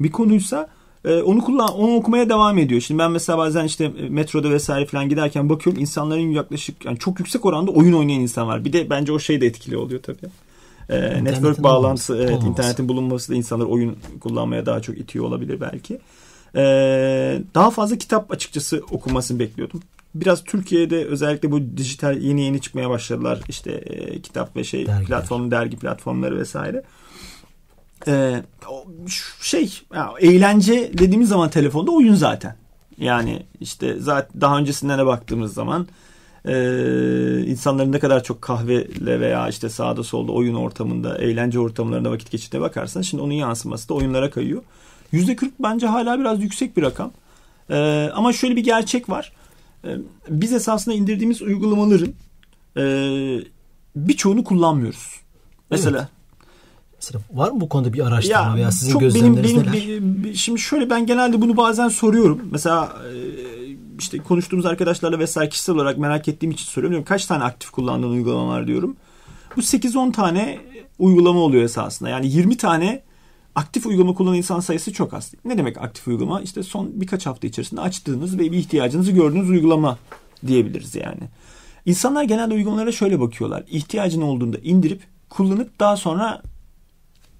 Bir 0.00 0.10
konuysa 0.12 0.68
e, 1.04 1.22
onu 1.22 1.40
kullan 1.40 1.68
onu 1.68 1.94
okumaya 1.94 2.28
devam 2.28 2.58
ediyor. 2.58 2.80
Şimdi 2.80 2.98
ben 2.98 3.10
mesela 3.10 3.38
bazen 3.38 3.64
işte 3.64 3.84
e, 3.84 4.08
metroda 4.08 4.50
vesaire 4.50 4.86
falan 4.86 5.08
giderken 5.08 5.48
bakıyorum 5.48 5.80
insanların 5.80 6.30
yaklaşık 6.30 6.84
yani 6.84 6.98
çok 6.98 7.18
yüksek 7.18 7.44
oranda 7.44 7.70
oyun 7.70 7.92
oynayan 7.92 8.20
insan 8.20 8.48
var. 8.48 8.64
Bir 8.64 8.72
de 8.72 8.90
bence 8.90 9.12
o 9.12 9.18
şey 9.18 9.40
de 9.40 9.46
etkili 9.46 9.76
oluyor 9.76 10.02
tabii. 10.02 10.30
E, 10.88 11.24
network 11.24 11.62
bağlantısı, 11.62 12.12
olmaması, 12.12 12.32
evet, 12.32 12.44
internetin 12.44 12.88
bulunması 12.88 13.32
da 13.32 13.36
insanlar 13.36 13.64
oyun 13.64 13.96
kullanmaya 14.20 14.66
daha 14.66 14.82
çok 14.82 14.98
itiyor 14.98 15.24
olabilir 15.24 15.60
belki. 15.60 15.98
Ee, 16.56 17.42
daha 17.54 17.70
fazla 17.70 17.98
kitap 17.98 18.32
açıkçası 18.32 18.82
okumasını 18.90 19.38
bekliyordum. 19.38 19.80
Biraz 20.14 20.44
Türkiye'de 20.44 21.04
özellikle 21.04 21.50
bu 21.50 21.76
dijital 21.76 22.20
yeni 22.22 22.42
yeni 22.42 22.60
çıkmaya 22.60 22.90
başladılar. 22.90 23.40
İşte 23.48 23.72
e, 23.72 24.20
kitap 24.20 24.56
ve 24.56 24.64
şey 24.64 24.86
Dergiler. 24.86 25.06
platform, 25.06 25.50
dergi 25.50 25.76
platformları 25.76 26.38
vesaire. 26.38 26.82
Şu 29.06 29.44
şey 29.44 29.80
ya, 29.94 30.12
eğlence 30.20 30.90
dediğimiz 30.98 31.28
zaman 31.28 31.50
telefonda 31.50 31.90
oyun 31.90 32.14
zaten. 32.14 32.56
Yani 32.98 33.42
işte 33.60 33.96
zaten 34.00 34.40
daha 34.40 34.58
öncesinden 34.58 34.98
de 34.98 35.06
baktığımız 35.06 35.54
zaman 35.54 35.86
e, 36.44 36.54
insanların 37.46 37.92
ne 37.92 37.98
kadar 37.98 38.22
çok 38.22 38.42
kahveyle 38.42 39.20
veya 39.20 39.48
işte 39.48 39.68
sağda 39.68 40.04
solda 40.04 40.32
oyun 40.32 40.54
ortamında, 40.54 41.18
eğlence 41.18 41.58
ortamlarında 41.58 42.10
vakit 42.10 42.30
geçirdiğine 42.30 42.64
bakarsan 42.64 43.02
şimdi 43.02 43.22
onun 43.22 43.32
yansıması 43.32 43.88
da 43.88 43.94
oyunlara 43.94 44.30
kayıyor. 44.30 44.62
%40 45.12 45.50
bence 45.60 45.86
hala 45.86 46.20
biraz 46.20 46.42
yüksek 46.42 46.76
bir 46.76 46.82
rakam. 46.82 47.12
Ee, 47.70 48.10
ama 48.14 48.32
şöyle 48.32 48.56
bir 48.56 48.64
gerçek 48.64 49.08
var. 49.08 49.32
Ee, 49.84 49.96
biz 50.28 50.52
esasında 50.52 50.94
indirdiğimiz 50.94 51.42
uygulamaların 51.42 52.12
e, 52.76 52.84
birçoğunu 53.96 54.44
kullanmıyoruz. 54.44 55.20
Mesela 55.70 56.08
Mesela 57.02 57.24
var 57.32 57.50
mı 57.50 57.60
bu 57.60 57.68
konuda 57.68 57.92
bir 57.92 58.06
araştırma 58.06 58.56
veya 58.56 58.70
sizin 58.70 58.98
gözlemleriniz 58.98 59.54
benim, 59.56 59.62
neler? 59.62 59.72
benim, 59.72 60.34
şimdi 60.34 60.60
şöyle 60.60 60.90
ben 60.90 61.06
genelde 61.06 61.40
bunu 61.40 61.56
bazen 61.56 61.88
soruyorum. 61.88 62.40
Mesela 62.50 62.92
e, 63.06 63.14
işte 63.98 64.18
konuştuğumuz 64.18 64.66
arkadaşlarla 64.66 65.18
vesaire 65.18 65.48
kişisel 65.48 65.74
olarak 65.74 65.98
merak 65.98 66.28
ettiğim 66.28 66.50
için 66.50 66.64
soruyorum. 66.64 66.92
Diyorum, 66.92 67.04
kaç 67.04 67.26
tane 67.26 67.44
aktif 67.44 67.70
kullandığın 67.70 68.10
uygulama 68.10 68.48
var 68.48 68.66
diyorum. 68.66 68.96
Bu 69.56 69.60
8-10 69.60 70.12
tane 70.12 70.58
uygulama 70.98 71.40
oluyor 71.40 71.62
esasında. 71.62 72.08
Yani 72.08 72.26
20 72.26 72.56
tane 72.56 73.02
aktif 73.54 73.86
uygulama 73.86 74.14
kullanan 74.14 74.36
insan 74.36 74.60
sayısı 74.60 74.92
çok 74.92 75.14
az. 75.14 75.34
Ne 75.44 75.58
demek 75.58 75.78
aktif 75.78 76.08
uygulama? 76.08 76.40
İşte 76.40 76.62
son 76.62 77.00
birkaç 77.00 77.26
hafta 77.26 77.46
içerisinde 77.46 77.80
açtığınız 77.80 78.38
ve 78.38 78.52
bir 78.52 78.58
ihtiyacınızı 78.58 79.12
gördüğünüz 79.12 79.50
uygulama 79.50 79.98
diyebiliriz 80.46 80.94
yani. 80.94 81.22
İnsanlar 81.86 82.22
genelde 82.22 82.54
uygulamalara 82.54 82.92
şöyle 82.92 83.20
bakıyorlar. 83.20 83.64
İhtiyacın 83.68 84.22
olduğunda 84.22 84.58
indirip 84.58 85.02
kullanıp 85.28 85.80
daha 85.80 85.96
sonra 85.96 86.42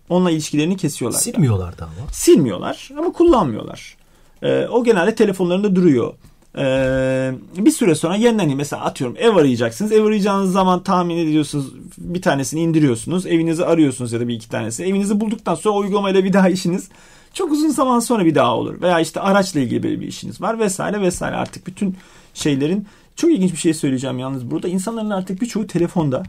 onunla 0.08 0.30
ilişkilerini 0.30 0.76
kesiyorlar. 0.76 1.18
Silmiyorlardı 1.18 1.84
ama. 1.84 2.12
Silmiyorlar 2.12 2.90
ama 2.98 3.12
kullanmıyorlar. 3.12 3.96
Ee, 4.42 4.66
o 4.66 4.84
genelde 4.84 5.14
telefonlarında 5.14 5.76
duruyor. 5.76 6.14
Ee, 6.58 7.32
bir 7.56 7.70
süre 7.70 7.94
sonra 7.94 8.16
yeniden 8.16 8.56
mesela 8.56 8.84
atıyorum 8.84 9.16
ev 9.18 9.36
arayacaksınız. 9.36 9.92
Ev 9.92 10.04
arayacağınız 10.04 10.52
zaman 10.52 10.82
tahmin 10.82 11.16
ediyorsunuz 11.16 11.72
bir 11.98 12.22
tanesini 12.22 12.60
indiriyorsunuz. 12.60 13.26
Evinizi 13.26 13.64
arıyorsunuz 13.64 14.12
ya 14.12 14.20
da 14.20 14.28
bir 14.28 14.34
iki 14.34 14.48
tanesi. 14.48 14.84
Evinizi 14.84 15.20
bulduktan 15.20 15.54
sonra 15.54 15.78
uygulamayla 15.78 16.24
bir 16.24 16.32
daha 16.32 16.48
işiniz 16.48 16.88
çok 17.34 17.52
uzun 17.52 17.70
zaman 17.70 18.00
sonra 18.00 18.24
bir 18.24 18.34
daha 18.34 18.56
olur. 18.56 18.82
Veya 18.82 19.00
işte 19.00 19.20
araçla 19.20 19.60
ilgili 19.60 19.82
bir 19.82 20.06
işiniz 20.06 20.40
var 20.40 20.58
vesaire 20.58 21.00
vesaire. 21.00 21.36
Artık 21.36 21.66
bütün 21.66 21.96
şeylerin 22.34 22.86
çok 23.16 23.30
ilginç 23.30 23.52
bir 23.52 23.56
şey 23.56 23.74
söyleyeceğim 23.74 24.18
yalnız 24.18 24.50
burada. 24.50 24.68
insanların 24.68 25.10
artık 25.10 25.40
birçoğu 25.40 25.66
telefonda 25.66 26.22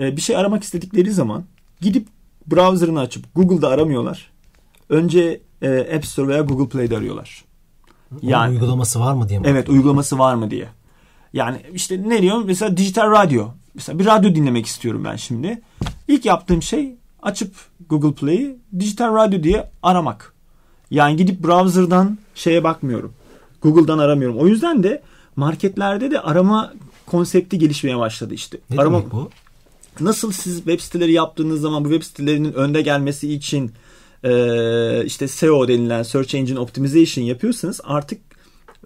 e, 0.00 0.16
bir 0.16 0.20
şey 0.20 0.36
aramak 0.36 0.64
istedikleri 0.64 1.12
zaman 1.12 1.44
gidip 1.80 2.06
browser'ını 2.46 3.00
açıp 3.00 3.34
Google'da 3.34 3.68
aramıyorlar. 3.68 4.30
Önce 4.88 5.40
e, 5.62 5.96
App 5.96 6.06
Store 6.06 6.28
veya 6.28 6.40
Google 6.42 6.68
Play'de 6.68 6.96
arıyorlar. 6.96 7.44
Onun 8.12 8.20
Yani 8.30 8.50
uygulaması 8.54 9.00
var 9.00 9.14
mı 9.14 9.28
diye 9.28 9.38
mi? 9.38 9.46
evet 9.48 9.68
uygulaması 9.68 10.18
var 10.18 10.34
mı 10.34 10.50
diye. 10.50 10.68
Yani 11.32 11.62
işte 11.74 12.08
ne 12.08 12.22
diyorum? 12.22 12.44
Mesela 12.46 12.76
dijital 12.76 13.10
radyo. 13.10 13.48
Mesela 13.74 13.98
bir 13.98 14.06
radyo 14.06 14.34
dinlemek 14.34 14.66
istiyorum 14.66 15.04
ben 15.04 15.16
şimdi. 15.16 15.62
İlk 16.08 16.24
yaptığım 16.24 16.62
şey 16.62 16.94
açıp 17.22 17.54
Google 17.88 18.12
Play'i 18.12 18.56
dijital 18.78 19.14
radyo 19.14 19.42
diye 19.42 19.70
aramak. 19.82 20.32
Yani 20.90 21.16
gidip 21.16 21.44
browser'dan 21.44 22.18
şeye 22.34 22.64
bakmıyorum. 22.64 23.12
Google'dan 23.62 23.98
aramıyorum. 23.98 24.38
O 24.38 24.46
yüzden 24.46 24.82
de 24.82 25.02
marketlerde 25.36 26.10
de 26.10 26.20
arama 26.20 26.72
konsepti 27.06 27.58
gelişmeye 27.58 27.98
başladı 27.98 28.34
işte. 28.34 28.58
Ne 28.70 28.80
arama 28.80 29.02
bu? 29.12 29.30
Nasıl 30.00 30.32
siz 30.32 30.56
web 30.56 30.80
siteleri 30.80 31.12
yaptığınız 31.12 31.60
zaman 31.60 31.84
bu 31.84 31.88
web 31.90 32.02
sitelerinin 32.02 32.52
önde 32.52 32.82
gelmesi 32.82 33.32
için 33.34 33.72
e, 34.24 35.04
işte 35.04 35.28
SEO 35.28 35.68
denilen 35.68 36.02
Search 36.02 36.34
Engine 36.34 36.58
Optimization 36.58 37.24
yapıyorsanız 37.24 37.80
artık 37.84 38.20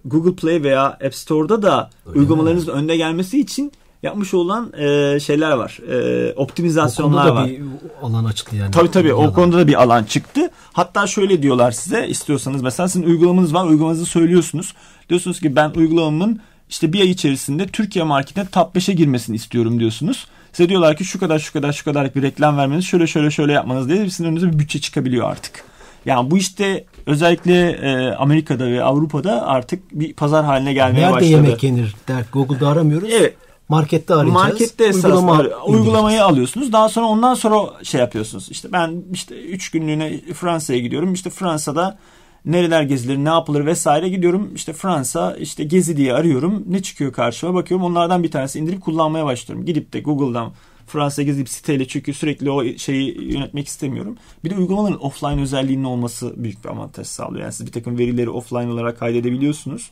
Google 0.05 0.35
Play 0.35 0.63
veya 0.63 0.85
App 0.85 1.15
Store'da 1.15 1.63
da 1.63 1.91
Öyle 2.07 2.19
uygulamalarınızın 2.19 2.73
önde 2.73 2.97
gelmesi 2.97 3.41
için 3.41 3.73
yapmış 4.03 4.35
olan 4.35 4.73
e, 4.79 5.21
şeyler 5.21 5.51
var. 5.53 5.79
E, 5.91 6.33
O 6.37 6.43
optimizasyonlar 6.43 7.25
konuda 7.27 7.37
da 7.37 7.43
var. 7.43 7.49
bir 7.49 7.61
alan 8.03 8.25
açıldı 8.25 8.57
yani. 8.57 8.71
Tabii 8.71 8.91
tabii 8.91 9.09
Bir 9.09 9.13
o 9.13 9.21
alan. 9.21 9.33
konuda 9.33 9.59
da 9.59 9.67
bir 9.69 9.83
alan 9.83 10.05
çıktı. 10.05 10.51
Hatta 10.73 11.07
şöyle 11.07 11.43
diyorlar 11.43 11.73
size 11.73 12.07
istiyorsanız 12.09 12.63
mesela 12.63 12.89
sizin 12.89 13.07
uygulamanız 13.07 13.55
var 13.55 13.65
uygulamanızı 13.67 14.07
söylüyorsunuz. 14.07 14.75
Diyorsunuz 15.09 15.41
ki 15.41 15.57
ben 15.57 15.71
uygulamamın 15.77 16.41
işte 16.69 16.93
bir 16.93 17.01
ay 17.01 17.11
içerisinde 17.11 17.67
Türkiye 17.67 18.05
marketine 18.05 18.47
top 18.53 18.77
5'e 18.77 18.95
girmesini 18.95 19.37
istiyorum 19.37 19.81
diyorsunuz. 19.81 20.27
Size 20.53 20.69
diyorlar 20.69 20.97
ki 20.97 21.05
şu 21.05 21.21
kadar 21.21 21.39
şu 21.39 21.53
kadar 21.53 21.73
şu 21.73 21.85
kadar 21.85 22.15
bir 22.15 22.23
reklam 22.23 22.57
vermeniz 22.59 22.85
şöyle 22.85 23.07
şöyle 23.07 23.31
şöyle 23.31 23.53
yapmanız 23.53 23.89
diye 23.89 24.11
sizin 24.11 24.25
önünüze 24.25 24.53
bir 24.53 24.59
bütçe 24.59 24.81
çıkabiliyor 24.81 25.31
artık. 25.31 25.65
Yani 26.05 26.31
bu 26.31 26.39
işte 26.39 26.85
özellikle 27.07 27.71
e, 27.71 28.15
Amerika'da 28.15 28.67
ve 28.67 28.85
Avrupa'da 28.85 29.47
artık 29.47 29.83
bir 29.93 30.15
pazar 30.15 30.45
haline 30.45 30.73
gelmeye 30.73 31.01
Nerede 31.01 31.13
başladı. 31.13 31.31
yemek 31.31 31.63
yenir 31.63 31.95
der. 32.09 32.25
Google'da 32.33 32.69
aramıyoruz. 32.69 33.09
Evet. 33.13 33.35
Markette 33.69 34.15
arayacağız. 34.15 34.35
Markette 34.35 34.85
Uygulama 34.85 35.43
uygulamayı 35.67 36.25
alıyorsunuz. 36.25 36.73
Daha 36.73 36.89
sonra 36.89 37.07
ondan 37.07 37.35
sonra 37.35 37.57
şey 37.83 38.01
yapıyorsunuz. 38.01 38.49
İşte 38.51 38.73
ben 38.73 39.03
işte 39.13 39.43
3 39.43 39.71
günlüğüne 39.71 40.21
Fransa'ya 40.35 40.79
gidiyorum. 40.79 41.15
İşte 41.15 41.31
Fransa'da 41.31 41.99
nereler 42.45 42.83
gezilir, 42.83 43.17
ne 43.17 43.29
yapılır 43.29 43.67
vesaire 43.67 44.09
gidiyorum. 44.09 44.51
İşte 44.55 44.73
Fransa 44.73 45.37
işte 45.37 45.65
gezi 45.65 45.97
diye 45.97 46.15
arıyorum. 46.15 46.65
Ne 46.67 46.83
çıkıyor 46.83 47.13
karşıma 47.13 47.55
bakıyorum. 47.55 47.87
Onlardan 47.87 48.23
bir 48.23 48.31
tanesi 48.31 48.59
indirip 48.59 48.81
kullanmaya 48.81 49.25
başlıyorum. 49.25 49.67
Gidip 49.67 49.93
de 49.93 50.01
Google'dan 50.01 50.53
Fransa 50.87 51.23
gezip 51.23 51.49
siteyle 51.49 51.89
çünkü 51.89 52.15
sürekli 52.15 52.51
o 52.51 52.65
şeyi 52.79 53.33
yönetmek 53.33 53.69
istemiyorum. 53.69 54.17
Bir 54.45 54.51
de 54.51 54.57
uygulamaların 54.57 55.05
offline 55.05 55.43
özelliğinin 55.43 55.85
olması 55.85 56.35
büyük 56.37 56.65
bir 56.65 56.69
avantaj 56.69 57.07
sağlıyor. 57.07 57.43
Yani 57.43 57.53
siz 57.53 57.67
bir 57.67 57.73
takım 57.73 57.99
verileri 57.99 58.31
offline 58.31 58.73
olarak 58.73 58.99
kaydedebiliyorsunuz 58.99 59.91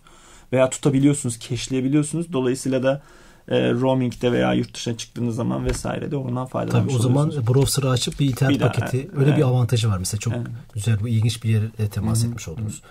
veya 0.52 0.70
tutabiliyorsunuz, 0.70 1.40
cache'leyebiliyorsunuz. 1.40 2.32
Dolayısıyla 2.32 2.82
da 2.82 3.02
e, 3.48 3.72
roaming'de 3.72 4.32
veya 4.32 4.52
yurt 4.54 4.74
dışına 4.74 4.96
çıktığınız 4.96 5.36
zaman 5.36 5.64
vesaire 5.64 6.10
de 6.10 6.16
ondan 6.16 6.46
faydalanmış 6.46 6.92
Tabii 6.94 7.00
o 7.00 7.02
zaman 7.02 7.30
browser'ı 7.30 7.90
açıp 7.90 8.20
bir 8.20 8.26
internet 8.30 8.54
Bir 8.54 8.60
daha, 8.60 8.72
paketi 8.72 8.96
evet. 8.96 9.10
öyle 9.16 9.26
bir 9.30 9.32
Evet. 9.32 9.44
avantajı 9.44 9.88
var 9.90 9.98
mesela 9.98 10.18
çok 10.20 10.32
Evet. 10.34 10.46
güzel 10.74 11.00
bu 11.00 11.08
ilginç 11.08 11.44
bir 11.44 11.48
yere 11.48 11.88
temas 11.90 12.24
etmiş 12.24 12.48
oldunuz. 12.48 12.82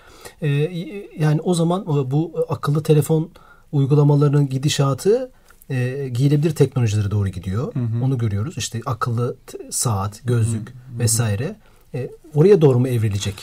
Ee, 0.42 0.48
yani 1.20 1.42
o 1.42 1.54
zaman 1.54 1.90
o- 1.90 2.12
bu 2.12 2.46
akıllı 2.50 2.84
telefon 2.84 3.30
uygulamalarının 3.72 4.50
gidişatı 4.50 5.32
e, 5.70 6.10
giyilebilir 6.14 6.56
teknolojilere 6.56 7.12
doğru 7.12 7.28
gidiyor. 7.30 7.74
Onu 8.04 8.18
görüyoruz. 8.18 8.58
İşte 8.58 8.82
akıllı 8.86 9.36
t- 9.48 9.58
saat, 9.72 10.22
gözlük 10.26 10.74
vesaire. 11.00 11.56
E, 11.94 12.10
oraya 12.36 12.62
doğru 12.62 12.80
mu 12.80 12.88
evrilecek? 12.88 13.36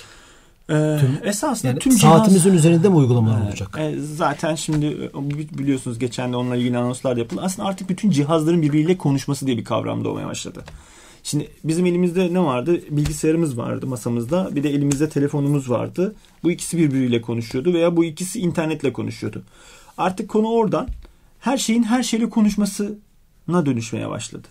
Ee, 0.71 0.99
esasında 1.23 1.69
Yani 1.69 1.79
tüm 1.79 1.97
cihaz... 1.97 2.19
saatimizin 2.19 2.55
üzerinde 2.55 2.89
mi 2.89 2.95
uygulamalar 2.95 3.41
olacak? 3.47 3.77
E, 3.79 3.95
zaten 4.01 4.55
şimdi 4.55 4.87
e, 4.87 5.31
bi- 5.31 5.59
biliyorsunuz 5.59 5.99
geçen 5.99 6.33
de 6.33 6.37
onunla 6.37 6.57
ilgili 6.57 6.79
anonslar 6.79 7.17
yapıldı. 7.17 7.41
Aslında 7.45 7.69
artık 7.69 7.89
bütün 7.89 8.11
cihazların 8.11 8.63
birbiriyle 8.63 8.99
konuşması 8.99 9.47
diye 9.47 9.57
bir 9.57 9.65
kavram 9.65 10.05
doğmaya 10.05 10.27
başladı. 10.27 10.65
Şimdi 11.23 11.51
bizim 11.65 11.87
elimizde 11.87 12.35
ne 12.35 12.41
vardı? 12.41 12.81
Bilgisayarımız 12.91 13.59
vardı 13.59 13.87
masamızda. 13.87 14.49
Bir 14.57 14.63
de 14.63 14.71
elimizde 14.71 15.09
telefonumuz 15.09 15.71
vardı. 15.71 16.15
Bu 16.45 16.51
ikisi 16.51 16.79
birbiriyle 16.79 17.21
konuşuyordu 17.21 17.75
veya 17.75 17.97
bu 17.97 18.05
ikisi 18.05 18.41
internetle 18.41 18.93
konuşuyordu. 18.93 19.43
Artık 19.99 20.29
konu 20.29 20.49
oradan 20.49 20.89
her 21.41 21.57
şeyin 21.59 21.83
her 21.83 22.03
şeyle 22.03 22.31
konuşmasına 22.31 23.67
dönüşmeye 23.67 24.09
başladı. 24.09 24.49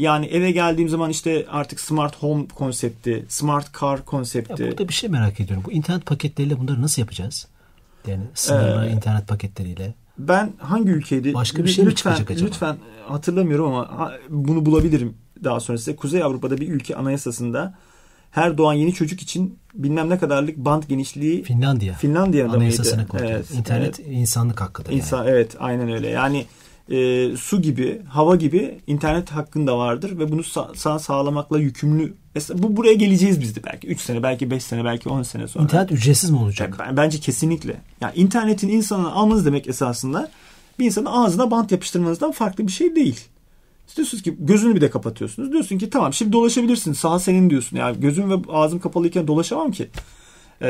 Yani 0.00 0.26
eve 0.26 0.50
geldiğim 0.50 0.88
zaman 0.88 1.10
işte 1.10 1.46
artık 1.50 1.80
smart 1.80 2.16
home 2.16 2.46
konsepti, 2.48 3.24
smart 3.28 3.80
car 3.80 3.96
Ya 3.98 4.04
konsepti. 4.04 4.68
burada 4.70 4.88
bir 4.88 4.92
şey 4.92 5.10
merak 5.10 5.40
ediyorum. 5.40 5.64
Bu 5.66 5.72
internet 5.72 6.06
paketleriyle 6.06 6.58
bunları 6.58 6.82
nasıl 6.82 7.02
yapacağız? 7.02 7.46
Yani 8.06 8.22
sınırlı 8.34 8.86
Ee, 8.86 8.90
internet 8.90 9.28
paketleriyle. 9.28 9.94
Ben 10.18 10.52
hangi 10.58 10.90
ülkeydi? 10.90 11.34
Başka 11.34 11.64
bir 11.64 11.68
şey 11.68 11.84
mi 11.84 11.90
lütfen, 11.90 12.10
çıkacak 12.14 12.30
acaba? 12.30 12.46
Lütfen 12.48 12.76
hatırlamıyorum 13.08 13.66
ama 13.74 14.12
bunu 14.28 14.66
bulabilirim 14.66 15.14
daha 15.44 15.60
sonra 15.60 15.78
size. 15.78 15.96
Kuzey 15.96 16.22
Avrupa'da 16.22 16.58
bir 16.58 16.68
ülke 16.68 16.96
anayasasında 16.96 17.74
her 18.30 18.58
doğan 18.58 18.72
yeni 18.74 18.92
çocuk 18.94 19.20
için 19.22 19.58
bilmem 19.74 20.10
ne 20.10 20.18
kadarlık 20.18 20.56
band 20.56 20.82
genişliği 20.82 21.42
Finlandiya. 21.42 21.94
Finlandiya'da 21.94 22.52
Anayasasını 22.52 22.96
mıydı? 22.96 23.08
koydu. 23.08 23.24
Evet, 23.28 23.50
İnternet 23.50 23.98
insanlık 23.98 24.60
hakkıdır. 24.60 24.92
İnsan 24.92 25.18
yani. 25.18 25.30
evet 25.30 25.56
aynen 25.58 25.92
öyle. 25.92 26.08
Yani 26.08 26.46
e, 26.90 27.28
su 27.36 27.62
gibi, 27.62 28.02
hava 28.08 28.36
gibi 28.36 28.78
internet 28.86 29.30
hakkında 29.30 29.78
vardır 29.78 30.18
ve 30.18 30.32
bunu 30.32 30.40
sa- 30.40 30.76
sağ 30.76 30.98
sağlamakla 30.98 31.58
yükümlü. 31.58 32.14
Mesela 32.34 32.62
bu 32.62 32.76
buraya 32.76 32.94
geleceğiz 32.94 33.40
biz 33.40 33.56
de 33.56 33.60
belki 33.64 33.86
3 33.86 34.00
sene, 34.00 34.22
belki 34.22 34.50
5 34.50 34.62
sene, 34.64 34.84
belki 34.84 35.08
10 35.08 35.22
sene 35.22 35.48
sonra. 35.48 35.64
İnternet 35.64 35.92
ücretsiz 35.92 36.30
mi 36.30 36.38
olacak? 36.38 36.76
Ben- 36.78 36.96
bence 36.96 37.20
kesinlikle. 37.20 37.80
Yani 38.00 38.12
internetin 38.16 38.68
insanın 38.68 39.04
almanız 39.04 39.46
demek 39.46 39.68
esasında 39.68 40.30
bir 40.78 40.84
insanın 40.84 41.06
ağzına 41.06 41.50
bant 41.50 41.72
yapıştırmanızdan 41.72 42.32
farklı 42.32 42.66
bir 42.66 42.72
şey 42.72 42.96
değil. 42.96 43.20
Diyorsunuz 43.96 44.22
ki 44.22 44.36
gözünü 44.38 44.74
bir 44.74 44.80
de 44.80 44.90
kapatıyorsunuz. 44.90 45.52
Diyorsun 45.52 45.78
ki 45.78 45.90
tamam 45.90 46.12
şimdi 46.12 46.32
dolaşabilirsin. 46.32 46.92
Sağ 46.92 47.18
senin 47.18 47.50
diyorsun. 47.50 47.76
Yani 47.76 48.00
gözüm 48.00 48.30
ve 48.30 48.34
ağzım 48.48 48.78
kapalıyken 48.80 49.26
dolaşamam 49.26 49.72
ki. 49.72 49.88
Ee, 50.62 50.66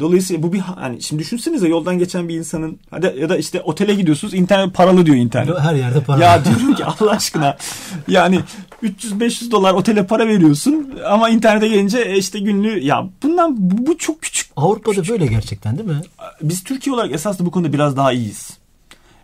dolayısıyla 0.00 0.42
bu 0.42 0.52
bir 0.52 0.58
hani 0.58 1.02
şimdi 1.02 1.22
düşünsenize 1.22 1.68
yoldan 1.68 1.98
geçen 1.98 2.28
bir 2.28 2.34
insanın 2.34 2.78
hadi 2.90 3.16
ya 3.20 3.28
da 3.28 3.36
işte 3.36 3.60
otele 3.60 3.94
gidiyorsunuz 3.94 4.34
internet 4.34 4.74
paralı 4.74 5.06
diyor 5.06 5.16
internet. 5.16 5.58
Her 5.58 5.74
yerde 5.74 6.00
para. 6.00 6.24
Ya 6.24 6.44
diyorum 6.44 6.74
ki 6.74 6.84
Allah 6.84 7.10
aşkına 7.10 7.56
yani 8.08 8.40
300-500 8.82 9.50
dolar 9.50 9.74
otele 9.74 10.06
para 10.06 10.26
veriyorsun 10.26 10.94
ama 11.06 11.28
internete 11.28 11.68
gelince 11.68 11.98
e, 11.98 12.18
işte 12.18 12.38
günlüğü 12.38 12.78
ya 12.80 13.08
bundan 13.22 13.56
bu, 13.58 13.98
çok 13.98 14.22
küçük 14.22 14.50
Avrupa'da 14.56 15.08
böyle 15.08 15.26
gerçekten 15.26 15.78
değil 15.78 15.88
mi? 15.88 16.00
biz 16.42 16.64
Türkiye 16.64 16.94
olarak 16.94 17.12
esasında 17.12 17.46
bu 17.46 17.50
konuda 17.50 17.72
biraz 17.72 17.96
daha 17.96 18.12
iyiyiz. 18.12 18.50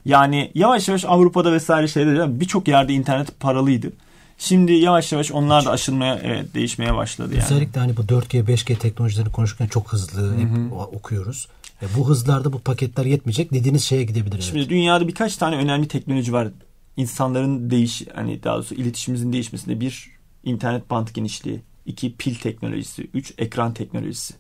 Yani 0.05 0.51
yavaş 0.55 0.89
yavaş 0.89 1.05
Avrupa'da 1.05 1.53
vesaire 1.53 1.89
şeyler 1.89 2.41
birçok 2.41 2.69
yerde 2.69 2.93
internet 2.93 3.41
paralıydı. 3.41 3.93
Şimdi 4.39 4.73
yavaş 4.73 5.13
yavaş 5.13 5.33
onlar 5.33 5.65
da 5.65 5.71
aşılmaya 5.71 6.19
evet 6.23 6.55
değişmeye 6.55 6.95
başladı 6.95 7.35
yani. 7.35 7.45
Özellikle 7.45 7.81
hani 7.81 7.97
bu 7.97 8.01
4G, 8.03 8.45
5G 8.45 8.77
teknolojilerini 8.79 9.33
konuşurken 9.33 9.67
çok 9.67 9.93
hızlı 9.93 10.39
hep 10.39 10.73
o- 10.73 10.83
okuyoruz. 10.85 11.49
E 11.83 11.87
bu 11.97 12.09
hızlarda 12.09 12.53
bu 12.53 12.59
paketler 12.59 13.05
yetmeyecek. 13.05 13.53
Dediğiniz 13.53 13.85
şeye 13.85 14.05
gidebilir. 14.05 14.33
evet. 14.35 14.45
Şimdi 14.45 14.69
dünyada 14.69 15.09
birkaç 15.09 15.37
tane 15.37 15.57
önemli 15.57 15.89
teknoloji 15.89 16.33
var. 16.33 16.49
İnsanların 16.97 17.71
değiş 17.71 18.03
hani 18.15 18.43
daha 18.43 18.55
doğrusu 18.55 18.75
iletişimimizin 18.75 19.33
değişmesinde 19.33 19.81
bir 19.81 20.11
internet 20.45 20.91
bant 20.91 21.15
genişliği, 21.15 21.61
iki 21.87 22.17
pil 22.17 22.35
teknolojisi, 22.35 23.09
üç 23.15 23.33
ekran 23.39 23.75
teknolojisi. 23.75 24.35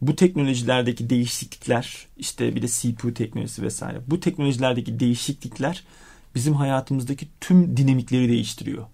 Bu 0.00 0.16
teknolojilerdeki 0.16 1.10
değişiklikler 1.10 2.06
işte 2.16 2.54
bir 2.56 2.62
de 2.62 2.68
CPU 2.68 3.14
teknolojisi 3.14 3.62
vesaire. 3.62 4.00
Bu 4.06 4.20
teknolojilerdeki 4.20 5.00
değişiklikler 5.00 5.84
bizim 6.34 6.54
hayatımızdaki 6.54 7.28
tüm 7.40 7.76
dinamikleri 7.76 8.28
değiştiriyor. 8.28 8.84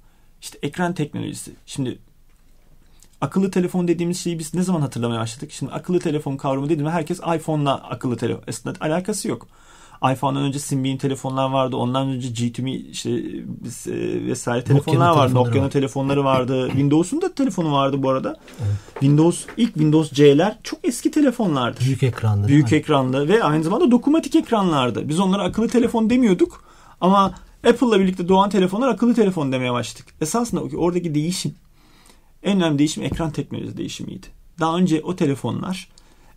İşte 0.44 0.58
ekran 0.62 0.94
teknolojisi. 0.94 1.52
Şimdi 1.66 1.98
akıllı 3.20 3.50
telefon 3.50 3.88
dediğimiz 3.88 4.20
şeyi 4.20 4.38
biz 4.38 4.54
ne 4.54 4.62
zaman 4.62 4.80
hatırlamaya 4.80 5.20
başladık? 5.20 5.52
Şimdi 5.52 5.72
akıllı 5.72 6.00
telefon 6.00 6.36
kavramı 6.36 6.64
dediğimde 6.68 6.90
herkes 6.90 7.20
iPhone'la 7.36 7.74
akıllı 7.74 8.16
telefon. 8.16 8.42
Aslında 8.48 8.76
alakası 8.80 9.28
yok. 9.28 9.46
iPhone'dan 10.12 10.42
önce 10.42 10.58
Symbian 10.58 10.96
telefonlar 10.96 11.50
vardı. 11.50 11.76
Ondan 11.76 12.08
önce 12.08 12.28
G2Me 12.28 12.70
işte 12.70 13.10
e, 13.10 14.26
vesaire 14.26 14.64
telefonlar 14.64 15.08
vardı. 15.08 15.20
telefonları 15.20 15.34
Nokia'nın 15.34 15.66
var. 15.66 15.70
telefonları 15.70 16.24
vardı. 16.24 16.66
Windows'un 16.70 17.22
da 17.22 17.34
telefonu 17.34 17.72
vardı 17.72 18.02
bu 18.02 18.10
arada. 18.10 18.36
Windows 18.92 19.44
ilk 19.56 19.74
Windows 19.74 20.12
C'ler 20.12 20.58
çok 20.62 20.78
eski 20.82 21.10
telefonlardı. 21.10 21.80
Büyük 21.80 22.02
ekranlı. 22.02 22.48
Büyük 22.48 22.72
ekranlı 22.72 23.28
ve 23.28 23.44
aynı 23.44 23.64
zamanda 23.64 23.90
dokunmatik 23.90 24.34
ekranlardı. 24.36 25.08
Biz 25.08 25.20
onlara 25.20 25.42
akıllı 25.42 25.68
telefon 25.68 26.10
demiyorduk 26.10 26.64
ama 27.00 27.34
Apple'la 27.64 28.00
birlikte 28.00 28.28
doğan 28.28 28.50
telefonlar 28.50 28.88
akıllı 28.88 29.14
telefon 29.14 29.52
demeye 29.52 29.72
başladık. 29.72 30.06
Esasında 30.20 30.60
oradaki 30.60 31.14
değişim 31.14 31.54
en 32.42 32.56
önemli 32.56 32.78
değişim 32.78 33.04
ekran 33.04 33.30
teknolojisi 33.30 33.76
değişimiydi. 33.76 34.26
Daha 34.60 34.76
önce 34.76 35.00
o 35.02 35.16
telefonlar 35.16 35.88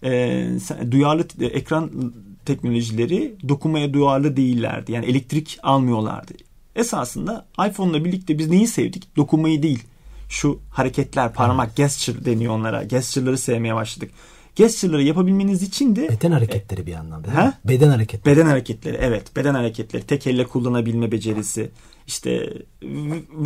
e, 0.04 0.46
duyarlı 0.92 1.28
e, 1.40 1.46
ekran 1.46 2.14
teknolojileri 2.46 3.36
dokunmaya 3.50 3.94
duyarlı 3.94 4.38
değillerdi. 4.38 4.92
Yani 4.92 5.06
elektrik 5.06 5.60
almıyorlardı. 5.64 6.34
Esasında 6.76 7.46
iPhone'la 7.70 8.06
birlikte 8.06 8.40
biz 8.40 8.50
neyi 8.50 8.68
sevdik? 8.68 9.16
Dokunmayı 9.16 9.64
değil. 9.64 9.84
Şu 10.30 10.60
hareketler, 10.72 11.34
parmak, 11.34 11.76
gesture 11.76 12.26
deniyor 12.26 12.54
onlara. 12.54 12.84
Gesture'ları 12.84 13.38
sevmeye 13.38 13.76
başladık. 13.76 14.12
Gesture'ları 14.58 15.04
yapabilmeniz 15.04 15.64
için 15.64 15.96
de 15.96 16.10
Beden 16.10 16.32
hareketleri 16.32 16.88
bir 16.88 16.94
anlamda. 16.94 17.44
He? 17.44 17.54
Beden 17.66 17.90
hareketleri. 17.90 18.36
Beden 18.36 18.46
hareketleri 18.46 18.98
evet 19.02 19.36
beden 19.36 19.54
hareketleri 19.54 20.04
tek 20.04 20.28
elle 20.28 20.44
kullanabilme 20.44 21.12
becerisi 21.12 21.70
işte 22.08 22.54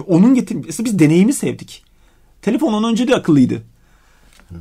onun 0.07 0.35
getirmesi 0.35 0.85
biz 0.85 0.99
deneyimi 0.99 1.33
sevdik. 1.33 1.83
Telefon 2.41 2.73
ondan 2.73 2.91
önce 2.91 3.07
de 3.07 3.15
akıllıydı. 3.15 3.61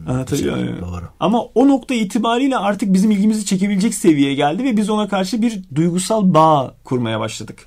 Anlatabiliyor 0.07 0.57
güzel, 0.57 0.71
muyum? 0.71 0.87
doğru. 0.89 1.05
Ama 1.21 1.43
o 1.43 1.69
nokta 1.69 1.95
itibariyle 1.95 2.57
artık 2.57 2.93
bizim 2.93 3.11
ilgimizi 3.11 3.45
çekebilecek 3.45 3.95
seviyeye 3.95 4.35
geldi 4.35 4.65
ve 4.65 4.77
biz 4.77 4.91
ona 4.91 5.09
karşı 5.09 5.43
bir 5.43 5.63
duygusal 5.75 6.35
bağ 6.35 6.75
kurmaya 6.85 7.21
başladık. 7.21 7.67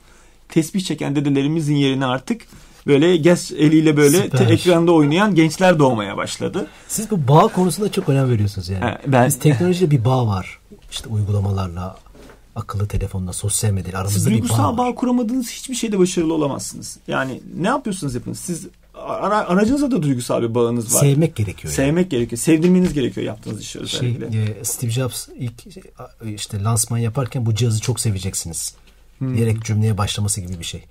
Tesbih 0.49 0.81
çeken 0.81 1.15
dedelerimizin 1.15 1.75
yerine 1.75 2.05
artık 2.05 2.41
böyle 2.87 3.17
GES 3.17 3.51
eliyle 3.51 3.97
böyle 3.97 4.29
te- 4.29 4.43
ekranda 4.43 4.91
oynayan 4.91 5.35
gençler 5.35 5.79
doğmaya 5.79 6.17
başladı. 6.17 6.67
Siz 6.87 7.11
bu 7.11 7.27
bağ 7.27 7.47
konusunda 7.47 7.91
çok 7.91 8.09
önem 8.09 8.29
veriyorsunuz 8.29 8.69
yani. 8.69 8.83
Ha, 8.83 8.99
ben- 9.07 9.27
Biz 9.27 9.39
teknolojide 9.39 9.91
bir 9.91 10.05
bağ 10.05 10.27
var. 10.27 10.59
İşte 10.91 11.09
uygulamalarla, 11.09 11.97
akıllı 12.55 12.87
telefonla, 12.87 13.33
sosyal 13.33 13.71
medyayla 13.71 14.09
Siz 14.09 14.27
aramızda 14.27 14.29
bir 14.29 14.35
bağ 14.35 14.39
duygusal 14.39 14.77
var. 14.77 14.77
bağ 14.77 14.95
kuramadığınız 14.95 15.49
hiçbir 15.51 15.75
şeyde 15.75 15.99
başarılı 15.99 16.33
olamazsınız. 16.33 16.97
Yani 17.07 17.41
ne 17.57 17.67
yapıyorsunuz 17.67 18.15
yapın. 18.15 18.33
Siz 18.33 18.67
ara, 18.93 19.37
aracınızda 19.47 19.91
da 19.91 20.01
duygusal 20.03 20.41
bir 20.41 20.55
bağınız 20.55 20.95
var. 20.95 20.99
Sevmek 20.99 21.35
gerekiyor. 21.35 21.73
yani. 21.73 21.75
Sevmek 21.87 22.11
gerekiyor. 22.11 22.39
Sevdirmeniz 22.39 22.93
gerekiyor 22.93 23.25
yaptığınız 23.27 23.61
işi 23.61 23.71
Şey, 23.71 23.81
özellikle. 23.81 24.41
e, 24.59 24.63
Steve 24.63 24.91
Jobs 24.91 25.27
ilk 25.39 25.53
işte 26.35 26.63
lansman 26.63 26.97
yaparken 26.97 27.45
bu 27.45 27.55
cihazı 27.55 27.79
çok 27.81 27.99
seveceksiniz. 27.99 28.75
Hmm. 29.17 29.37
Diyerek 29.37 29.63
cümleye 29.65 29.97
başlaması 29.97 30.41
gibi 30.41 30.59
bir 30.59 30.63
şey. 30.63 30.83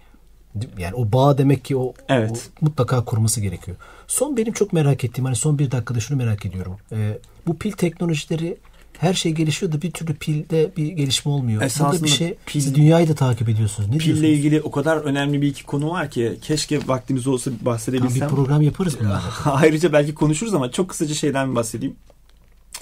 Yani 0.79 0.95
o 0.95 1.13
bağ 1.13 1.39
demek 1.39 1.65
ki 1.65 1.77
o, 1.77 1.95
Evet. 2.09 2.51
o 2.61 2.65
mutlaka 2.65 3.05
kurması 3.05 3.41
gerekiyor. 3.41 3.77
Son 4.07 4.37
benim 4.37 4.53
çok 4.53 4.73
merak 4.73 5.05
ettiğim 5.05 5.25
hani 5.25 5.37
son 5.37 5.59
bir 5.59 5.71
dakikada 5.71 6.01
şunu 6.01 6.19
merak 6.19 6.47
ediyorum. 6.47 6.77
E, 6.93 7.19
bu 7.47 7.59
pil 7.59 7.73
teknolojileri 7.73 8.57
her 8.99 9.15
şey 9.15 9.33
gelişiyor 9.33 9.73
da 9.73 9.83
bir 9.83 9.91
türlü 9.91 10.15
pilde 10.15 10.71
bir 10.77 10.87
gelişme 10.87 11.33
olmuyor. 11.33 11.57
Burada 11.57 11.67
Esasında 11.67 12.05
bir 12.05 12.09
şey 12.11 12.29
pil- 12.47 12.53
siz 12.61 12.75
dünyayı 12.75 13.09
da 13.09 13.15
takip 13.15 13.49
ediyorsunuz. 13.49 13.89
Ne 13.89 13.97
Pille 13.99 14.05
diyorsunuz? 14.07 14.31
ilgili 14.31 14.61
o 14.61 14.71
kadar 14.71 14.97
önemli 14.97 15.43
bir 15.43 15.49
iki 15.49 15.65
konu 15.65 15.91
var 15.91 16.11
ki 16.11 16.39
keşke 16.43 16.89
vaktimiz 16.89 17.27
olsa 17.27 17.51
Tam 17.51 17.61
bir 17.61 17.65
bahsedebilsem. 17.67 18.29
program 18.29 18.63
yaparız 18.63 18.97
bunlarla. 19.01 19.23
Ayrıca 19.45 19.93
belki 19.93 20.15
konuşuruz 20.15 20.55
ama 20.55 20.71
çok 20.73 20.89
kısaca 20.89 21.15
şeyden 21.15 21.55
bahsedeyim. 21.57 21.97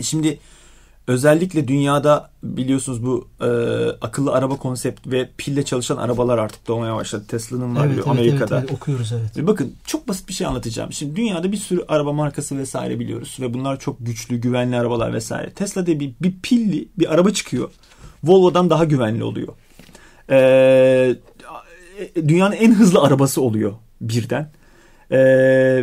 Şimdi 0.02 0.38
özellikle 1.10 1.68
dünyada 1.68 2.30
biliyorsunuz 2.42 3.04
bu 3.06 3.28
e, 3.40 3.46
akıllı 4.00 4.32
araba 4.32 4.56
konsept 4.56 5.06
ve 5.06 5.30
pille 5.38 5.64
çalışan 5.64 5.96
arabalar 5.96 6.38
artık 6.38 6.68
doğmaya 6.68 6.96
başladı. 6.96 7.24
Tesla'nın 7.28 7.76
var 7.76 7.80
Evet, 7.80 7.90
biliyor, 7.90 8.06
evet, 8.06 8.18
Amerika'da. 8.18 8.58
evet, 8.58 8.68
evet, 8.70 8.80
okuyoruz 8.80 9.12
evet. 9.12 9.36
Ve 9.36 9.46
bakın 9.46 9.74
çok 9.86 10.08
basit 10.08 10.28
bir 10.28 10.32
şey 10.34 10.46
anlatacağım. 10.46 10.92
Şimdi 10.92 11.16
dünyada 11.16 11.52
bir 11.52 11.56
sürü 11.56 11.84
araba 11.88 12.12
markası 12.12 12.58
vesaire 12.58 12.98
biliyoruz 12.98 13.36
ve 13.40 13.54
bunlar 13.54 13.78
çok 13.80 13.96
güçlü, 14.00 14.36
güvenli 14.36 14.76
arabalar 14.76 15.12
vesaire. 15.14 15.50
Tesla 15.50 15.86
diye 15.86 16.00
bir, 16.00 16.12
bir 16.22 16.34
pilli 16.42 16.88
bir 16.98 17.14
araba 17.14 17.30
çıkıyor. 17.30 17.70
Volvo'dan 18.24 18.70
daha 18.70 18.84
güvenli 18.84 19.24
oluyor. 19.24 19.48
Ee, 20.30 21.16
dünyanın 22.16 22.56
en 22.56 22.74
hızlı 22.74 23.00
arabası 23.00 23.42
oluyor 23.42 23.72
birden. 24.00 24.50
Ee, 25.10 25.18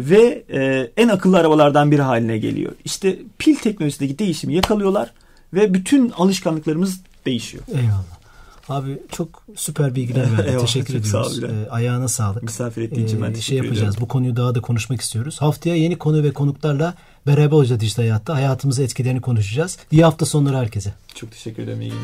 ve 0.10 0.44
e, 0.54 0.92
en 0.98 1.08
akıllı 1.08 1.38
arabalardan 1.38 1.92
biri 1.92 2.02
haline 2.02 2.38
geliyor. 2.38 2.72
İşte 2.86 3.20
pil 3.38 3.56
teknolojisindeki 3.56 4.20
değişimi 4.20 4.54
yakalıyorlar 4.54 5.14
ve 5.54 5.74
bütün 5.74 6.10
alışkanlıklarımız 6.10 7.02
değişiyor. 7.26 7.64
Eyvallah. 7.76 8.04
Abi 8.70 8.98
çok 9.12 9.44
süper 9.56 9.96
bilgiler 9.96 10.32
verdin. 10.38 10.44
Eyvallah, 10.50 10.66
Teşekkür 10.66 10.94
çok 10.94 11.06
sağ 11.06 11.20
ediyoruz. 11.20 11.38
Bilal. 11.44 11.50
Ee, 11.66 11.70
ayağına 11.70 12.08
sağlık. 12.08 12.44
Misafir 12.44 12.82
ettiğin 12.82 13.08
için 13.08 13.22
ben 13.22 13.32
Ee, 13.32 13.42
şey 13.42 13.58
yapacağız. 13.58 13.78
ediyorum. 13.80 13.98
Bu 14.02 14.08
konuyu 14.08 14.36
daha 14.36 14.56
da 14.56 14.62
konuşmak 14.62 15.02
istiyoruz. 15.02 15.42
Haftaya 15.42 15.76
yeni 15.76 15.98
konu 15.98 16.24
ve 16.24 16.32
konuklarla 16.34 16.94
beraber 17.28 17.52
olacağız 17.52 17.82
dijital 17.82 18.04
hayatta. 18.04 18.36
Hayatımıza 18.36 18.84
etkilerini 18.84 19.22
konuşacağız. 19.22 19.78
İyi 19.92 20.04
hafta 20.04 20.26
sonları 20.26 20.58
herkese. 20.58 20.94
Çok 21.16 21.32
teşekkür 21.32 21.64
ederim. 21.64 21.82
İyi 21.82 21.90
günler. 21.90 22.04